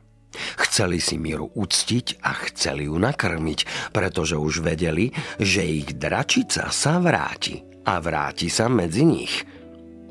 Chceli 0.61 1.03
si 1.03 1.19
Miru 1.19 1.51
uctiť 1.57 2.23
a 2.23 2.37
chceli 2.47 2.87
ju 2.87 2.95
nakrmiť, 3.01 3.91
pretože 3.91 4.39
už 4.39 4.63
vedeli, 4.63 5.11
že 5.41 5.65
ich 5.67 5.99
dračica 5.99 6.71
sa 6.71 7.03
vráti 7.03 7.59
a 7.89 7.99
vráti 7.99 8.53
sa 8.53 8.69
medzi 8.69 9.09
nich– 9.09 9.35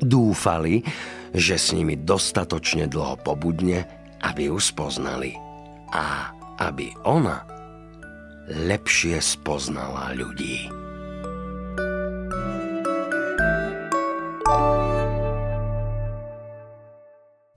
Dúfali, 0.00 0.82
že 1.36 1.60
s 1.60 1.76
nimi 1.76 1.94
dostatočne 2.00 2.88
dlho 2.90 3.20
pobudne, 3.20 3.84
aby 4.24 4.50
ju 4.50 4.58
spoznali 4.58 5.36
a 5.94 6.34
aby 6.60 6.92
ona 7.06 7.44
lepšie 8.50 9.20
spoznala 9.22 10.12
ľudí. 10.16 10.79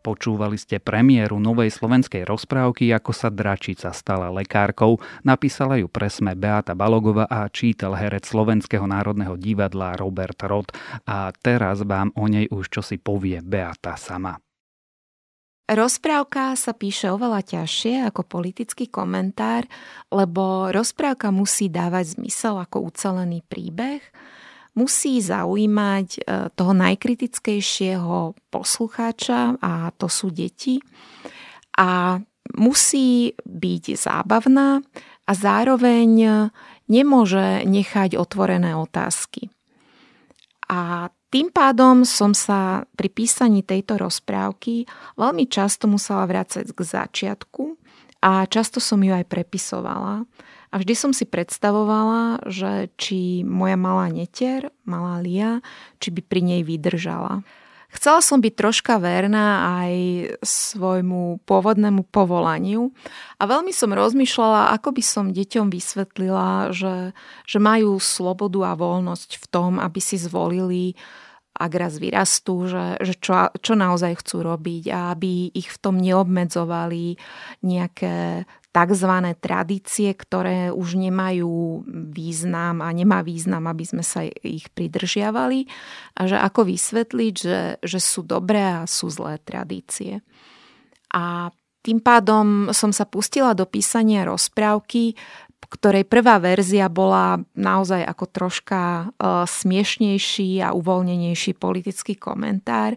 Počúvali 0.03 0.59
ste 0.59 0.83
premiéru 0.83 1.39
novej 1.39 1.71
slovenskej 1.71 2.27
rozprávky, 2.27 2.91
ako 2.91 3.15
sa 3.15 3.31
dračica 3.31 3.95
stala 3.95 4.27
lekárkou. 4.35 4.99
Napísala 5.23 5.79
ju 5.79 5.87
presme 5.87 6.35
Beata 6.35 6.75
Balogova 6.75 7.23
a 7.23 7.47
čítal 7.47 7.95
herec 7.95 8.27
Slovenského 8.27 8.83
národného 8.83 9.39
divadla 9.39 9.95
Robert 9.95 10.35
Roth. 10.43 10.75
A 11.07 11.31
teraz 11.31 11.87
vám 11.87 12.11
o 12.19 12.27
nej 12.27 12.51
už 12.51 12.67
čosi 12.67 12.99
povie 12.99 13.39
Beata 13.39 13.95
sama. 13.95 14.35
Rozprávka 15.71 16.59
sa 16.59 16.75
píše 16.75 17.07
oveľa 17.07 17.39
ťažšie 17.63 18.03
ako 18.11 18.27
politický 18.27 18.91
komentár, 18.91 19.63
lebo 20.11 20.67
rozprávka 20.75 21.31
musí 21.31 21.71
dávať 21.71 22.19
zmysel 22.19 22.59
ako 22.59 22.91
ucelený 22.91 23.39
príbeh– 23.47 24.03
musí 24.73 25.21
zaujímať 25.21 26.07
e, 26.17 26.19
toho 26.53 26.73
najkritickejšieho 26.73 28.33
poslucháča 28.49 29.57
a 29.61 29.93
to 29.95 30.09
sú 30.09 30.33
deti. 30.33 30.81
A 31.77 32.21
musí 32.53 33.33
byť 33.45 33.83
zábavná 33.97 34.81
a 35.25 35.31
zároveň 35.31 36.09
nemôže 36.85 37.65
nechať 37.65 38.19
otvorené 38.19 38.77
otázky. 38.77 39.49
A 40.69 41.09
tým 41.33 41.49
pádom 41.49 42.05
som 42.05 42.37
sa 42.37 42.85
pri 42.93 43.09
písaní 43.09 43.65
tejto 43.65 43.97
rozprávky 43.97 44.85
veľmi 45.17 45.49
často 45.49 45.89
musela 45.89 46.29
vrácať 46.29 46.69
k 46.69 46.79
začiatku 46.79 47.73
a 48.21 48.45
často 48.45 48.77
som 48.77 49.01
ju 49.01 49.09
aj 49.09 49.25
prepisovala. 49.25 50.29
A 50.73 50.81
vždy 50.81 50.97
som 50.97 51.13
si 51.13 51.29
predstavovala, 51.29 52.49
že 52.49 52.89
či 52.97 53.45
moja 53.45 53.77
malá 53.77 54.09
netier, 54.09 54.73
malá 54.89 55.21
Lia, 55.21 55.61
či 56.01 56.09
by 56.09 56.25
pri 56.25 56.41
nej 56.41 56.61
vydržala. 56.65 57.45
Chcela 57.93 58.25
som 58.25 58.41
byť 58.41 58.53
troška 58.57 58.97
verná 58.97 59.77
aj 59.85 59.93
svojmu 60.41 61.45
pôvodnému 61.45 62.09
povolaniu 62.09 62.89
a 63.37 63.45
veľmi 63.45 63.69
som 63.69 63.93
rozmýšľala, 63.93 64.73
ako 64.73 64.97
by 64.97 65.03
som 65.05 65.29
deťom 65.29 65.69
vysvetlila, 65.69 66.73
že, 66.73 67.13
že 67.45 67.57
majú 67.61 68.01
slobodu 68.01 68.65
a 68.65 68.73
voľnosť 68.73 69.37
v 69.37 69.45
tom, 69.45 69.71
aby 69.77 70.01
si 70.01 70.17
zvolili 70.17 70.97
ak 71.53 71.69
raz 71.77 72.01
vyrastú, 72.01 72.65
že, 72.65 72.97
že 72.97 73.13
čo, 73.13 73.53
čo 73.61 73.77
naozaj 73.77 74.25
chcú 74.25 74.41
robiť 74.41 74.89
a 74.89 75.13
aby 75.13 75.53
ich 75.53 75.69
v 75.69 75.77
tom 75.77 76.01
neobmedzovali 76.01 77.21
nejaké 77.61 78.49
tzv. 78.73 79.13
tradície, 79.37 80.09
ktoré 80.17 80.73
už 80.73 80.97
nemajú 80.97 81.85
význam 82.09 82.81
a 82.81 82.89
nemá 82.89 83.21
význam, 83.21 83.69
aby 83.69 83.85
sme 83.85 84.01
sa 84.01 84.25
ich 84.25 84.67
pridržiavali 84.73 85.69
a 86.17 86.21
že 86.25 86.41
ako 86.41 86.73
vysvetliť, 86.73 87.33
že, 87.37 87.61
že 87.85 87.99
sú 88.01 88.25
dobré 88.25 88.81
a 88.81 88.89
sú 88.89 89.13
zlé 89.13 89.37
tradície. 89.45 90.25
A 91.13 91.53
tým 91.85 92.01
pádom 92.01 92.73
som 92.73 92.89
sa 92.89 93.05
pustila 93.05 93.53
do 93.53 93.69
písania 93.69 94.25
rozprávky, 94.25 95.13
ktorej 95.73 96.05
prvá 96.05 96.37
verzia 96.37 96.85
bola 96.85 97.41
naozaj 97.57 98.05
ako 98.05 98.25
troška 98.29 98.81
e, 98.81 99.05
smiešnejší 99.49 100.61
a 100.61 100.69
uvoľnenejší 100.77 101.57
politický 101.57 102.13
komentár. 102.13 102.93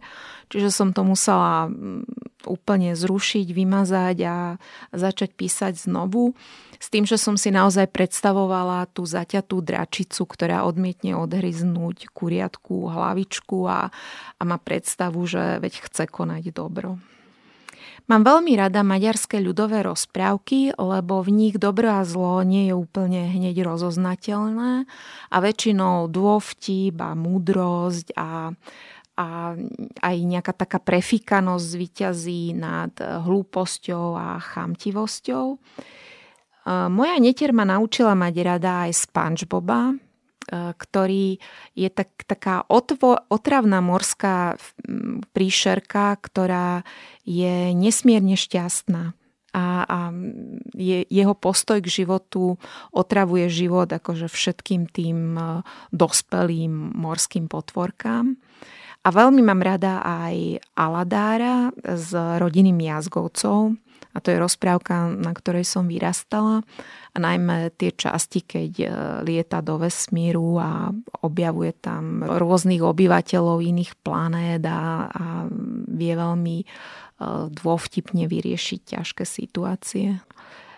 Čiže 0.53 0.69
som 0.69 0.93
to 0.93 1.01
musela 1.01 1.73
úplne 2.47 2.95
zrušiť, 2.95 3.47
vymazať 3.51 4.17
a 4.25 4.37
začať 4.95 5.35
písať 5.35 5.75
znovu. 5.77 6.33
S 6.77 6.93
tým, 6.93 7.09
že 7.09 7.19
som 7.19 7.35
si 7.35 7.51
naozaj 7.51 7.91
predstavovala 7.91 8.87
tú 8.93 9.03
zaťatú 9.09 9.61
dračicu, 9.65 10.23
ktorá 10.29 10.63
odmietne 10.65 11.17
odhryznúť 11.19 12.13
kuriatku, 12.13 12.93
hlavičku 12.93 13.59
a, 13.67 13.91
a 14.39 14.43
má 14.47 14.57
predstavu, 14.61 15.25
že 15.27 15.59
veď 15.59 15.89
chce 15.89 16.05
konať 16.07 16.53
dobro. 16.53 17.01
Mám 18.07 18.23
veľmi 18.23 18.55
rada 18.55 18.87
maďarské 18.87 19.43
ľudové 19.43 19.83
rozprávky, 19.83 20.79
lebo 20.79 21.27
v 21.27 21.31
nich 21.35 21.59
dobro 21.59 21.91
a 21.91 22.07
zlo 22.07 22.39
nie 22.47 22.71
je 22.71 22.75
úplne 22.79 23.27
hneď 23.35 23.67
rozoznateľné 23.67 24.87
a 25.27 25.37
väčšinou 25.43 26.07
dôvtip 26.07 26.95
a 27.03 27.19
múdrosť 27.19 28.15
a, 28.15 28.55
a 29.17 29.57
aj 30.05 30.17
nejaká 30.21 30.53
taká 30.53 30.77
prefikanosť 30.77 31.65
zvyťazí 31.65 32.53
nad 32.53 32.93
hlúposťou 33.01 34.13
a 34.13 34.37
chamtivosťou. 34.41 35.47
Moja 36.93 37.17
netier 37.17 37.57
ma 37.57 37.65
naučila 37.65 38.13
mať 38.13 38.35
rada 38.45 38.73
aj 38.85 38.93
Spongeboba, 39.09 39.97
E, 40.47 40.79
ktorý 40.79 41.43
je 41.75 41.89
tak, 41.91 42.23
taká 42.23 42.63
otvo, 42.71 43.19
otravná 43.27 43.83
morská 43.83 44.55
príšerka, 45.35 46.15
ktorá 46.23 46.87
je 47.27 47.75
nesmierne 47.75 48.39
šťastná. 48.39 49.19
A, 49.57 49.65
a 49.89 49.99
je, 50.77 51.03
jeho 51.09 51.35
postoj 51.35 51.83
k 51.83 51.89
životu 51.89 52.61
otravuje 52.93 53.51
život 53.51 53.89
akože 53.91 54.31
všetkým 54.31 54.87
tým 54.87 55.41
dospelým 55.91 56.95
morským 56.95 57.51
potvorkám. 57.51 58.39
A 59.07 59.09
veľmi 59.15 59.39
mám 59.39 59.63
rada 59.63 60.03
aj 60.03 60.59
Aladára 60.75 61.71
s 61.87 62.11
rodinným 62.11 62.83
jazgovcov. 62.83 63.79
A 64.17 64.19
to 64.19 64.33
je 64.33 64.41
rozprávka, 64.41 65.13
na 65.13 65.31
ktorej 65.37 65.69
som 65.69 65.87
vyrastala 65.87 66.65
a 67.13 67.17
najmä 67.21 67.69
tie 67.77 67.93
časti, 67.93 68.41
keď 68.49 68.73
e, 68.81 68.87
lieta 69.29 69.61
do 69.61 69.77
vesmíru 69.77 70.57
a 70.57 70.89
objavuje 71.21 71.77
tam 71.77 72.25
rôznych 72.25 72.81
obyvateľov 72.81 73.61
iných 73.61 73.93
planét 74.01 74.65
a, 74.65 75.05
a 75.13 75.25
vie 75.93 76.17
veľmi 76.17 76.57
e, 76.65 76.67
dôvtipne 77.53 78.25
vyriešiť 78.25 78.97
ťažké 78.97 79.25
situácie. 79.29 80.17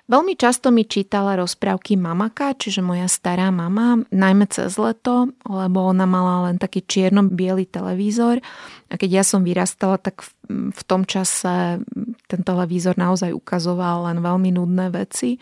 Veľmi 0.08 0.40
často 0.40 0.72
mi 0.72 0.88
čítala 0.88 1.36
rozprávky 1.36 2.00
mamaka, 2.00 2.56
čiže 2.56 2.80
moja 2.80 3.04
stará 3.12 3.52
mama, 3.52 4.00
najmä 4.08 4.48
cez 4.48 4.80
leto, 4.80 5.28
lebo 5.44 5.84
ona 5.84 6.08
mala 6.08 6.48
len 6.48 6.56
taký 6.56 6.80
čierno-biely 6.80 7.68
televízor 7.68 8.40
a 8.88 8.94
keď 8.96 9.20
ja 9.20 9.24
som 9.24 9.44
vyrastala, 9.44 10.00
tak 10.00 10.24
v, 10.24 10.32
v 10.72 10.82
tom 10.88 11.04
čase 11.04 11.84
ten 12.24 12.40
televízor 12.40 12.96
naozaj 12.96 13.36
ukazoval 13.36 14.08
len 14.08 14.24
veľmi 14.24 14.48
nudné 14.56 14.88
veci 14.96 15.36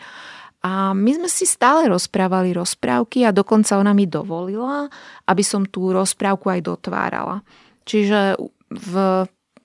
a 0.67 0.91
my 0.91 1.11
sme 1.15 1.29
si 1.31 1.47
stále 1.47 1.87
rozprávali 1.87 2.51
rozprávky 2.51 3.23
a 3.23 3.31
dokonca 3.31 3.79
ona 3.79 3.95
mi 3.95 4.03
dovolila, 4.03 4.91
aby 5.31 5.43
som 5.47 5.63
tú 5.63 5.95
rozprávku 5.95 6.51
aj 6.51 6.67
dotvárala. 6.67 7.39
Čiže 7.87 8.35
v 8.67 8.93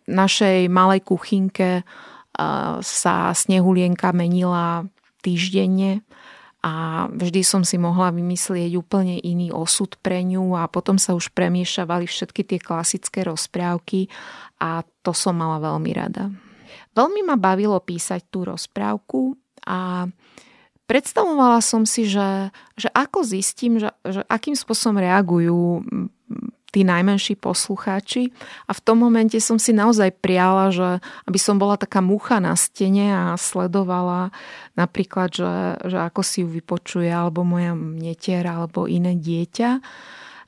našej 0.06 0.70
malej 0.70 1.02
kuchynke 1.02 1.82
sa 2.80 3.34
snehulienka 3.34 4.10
menila 4.14 4.86
týždenne 5.22 6.02
a 6.62 7.06
vždy 7.10 7.42
som 7.42 7.66
si 7.66 7.74
mohla 7.74 8.14
vymyslieť 8.14 8.78
úplne 8.78 9.18
iný 9.18 9.50
osud 9.50 9.98
pre 9.98 10.22
ňu 10.22 10.54
a 10.54 10.70
potom 10.70 10.94
sa 10.94 11.18
už 11.18 11.34
premiešavali 11.34 12.06
všetky 12.06 12.46
tie 12.46 12.58
klasické 12.62 13.26
rozprávky 13.26 14.06
a 14.62 14.86
to 15.02 15.10
som 15.10 15.42
mala 15.42 15.58
veľmi 15.58 15.90
rada. 15.90 16.30
Veľmi 16.94 17.26
ma 17.26 17.34
bavilo 17.34 17.82
písať 17.82 18.30
tú 18.30 18.46
rozprávku 18.46 19.34
a 19.66 20.06
predstavovala 20.86 21.58
som 21.58 21.82
si, 21.82 22.06
že, 22.06 22.54
že 22.78 22.86
ako 22.94 23.26
zistím, 23.26 23.82
že, 23.82 23.90
že 24.06 24.22
akým 24.30 24.54
spôsobom 24.54 25.02
reagujú 25.02 25.82
tí 26.72 26.88
najmenší 26.88 27.36
poslucháči 27.36 28.32
a 28.64 28.72
v 28.72 28.80
tom 28.80 29.04
momente 29.04 29.36
som 29.44 29.60
si 29.60 29.76
naozaj 29.76 30.16
priala, 30.24 30.72
že 30.72 31.04
aby 31.28 31.36
som 31.36 31.60
bola 31.60 31.76
taká 31.76 32.00
mucha 32.00 32.40
na 32.40 32.56
stene 32.56 33.12
a 33.12 33.36
sledovala 33.36 34.32
napríklad, 34.72 35.28
že, 35.36 35.52
že 35.84 35.98
ako 36.00 36.24
si 36.24 36.40
ju 36.40 36.48
vypočuje 36.48 37.12
alebo 37.12 37.44
moja 37.44 37.76
netiera 37.76 38.56
alebo 38.56 38.88
iné 38.88 39.12
dieťa. 39.12 39.70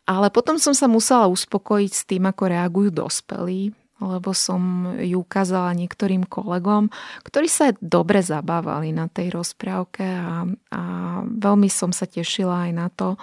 Ale 0.04 0.28
potom 0.32 0.56
som 0.56 0.72
sa 0.72 0.88
musela 0.88 1.28
uspokojiť 1.28 1.92
s 1.92 2.02
tým, 2.08 2.28
ako 2.28 2.42
reagujú 2.48 2.90
dospelí, 2.92 3.72
lebo 4.02 4.34
som 4.34 4.90
ju 4.98 5.22
ukázala 5.22 5.70
niektorým 5.78 6.26
kolegom, 6.26 6.90
ktorí 7.22 7.46
sa 7.46 7.70
dobre 7.78 8.26
zabávali 8.26 8.90
na 8.90 9.06
tej 9.06 9.30
rozprávke 9.30 10.02
a, 10.02 10.50
a 10.74 10.82
veľmi 11.22 11.70
som 11.70 11.94
sa 11.94 12.10
tešila 12.10 12.70
aj 12.70 12.72
na 12.74 12.88
to, 12.90 13.14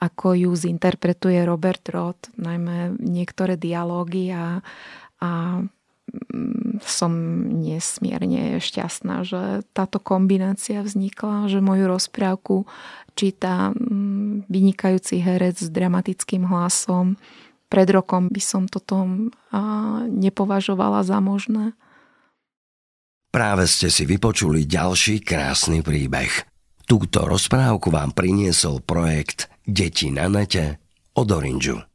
ako 0.00 0.36
ju 0.36 0.50
zinterpretuje 0.56 1.44
Robert 1.44 1.84
Roth, 1.92 2.32
najmä 2.40 2.96
niektoré 3.00 3.60
dialógy 3.60 4.32
a, 4.32 4.64
a 5.20 5.30
mm, 5.60 6.80
som 6.84 7.12
nesmierne 7.60 8.60
šťastná, 8.60 9.24
že 9.28 9.64
táto 9.76 10.00
kombinácia 10.00 10.80
vznikla, 10.80 11.52
že 11.52 11.64
moju 11.64 11.84
rozprávku 11.84 12.64
číta 13.14 13.72
mm, 13.72 14.50
vynikajúci 14.50 15.22
herec 15.22 15.62
s 15.62 15.70
dramatickým 15.70 16.44
hlasom, 16.48 17.16
pred 17.74 17.90
rokom 17.90 18.30
by 18.30 18.38
som 18.38 18.70
toto 18.70 19.02
nepovažovala 20.06 21.02
za 21.02 21.18
možné. 21.18 21.74
Práve 23.34 23.66
ste 23.66 23.90
si 23.90 24.06
vypočuli 24.06 24.62
ďalší 24.62 25.26
krásny 25.26 25.82
príbeh. 25.82 26.30
Túto 26.86 27.26
rozprávku 27.26 27.90
vám 27.90 28.14
priniesol 28.14 28.78
projekt 28.78 29.50
Deti 29.66 30.14
na 30.14 30.30
nete 30.30 30.78
od 31.18 31.26
Orange. 31.34 31.93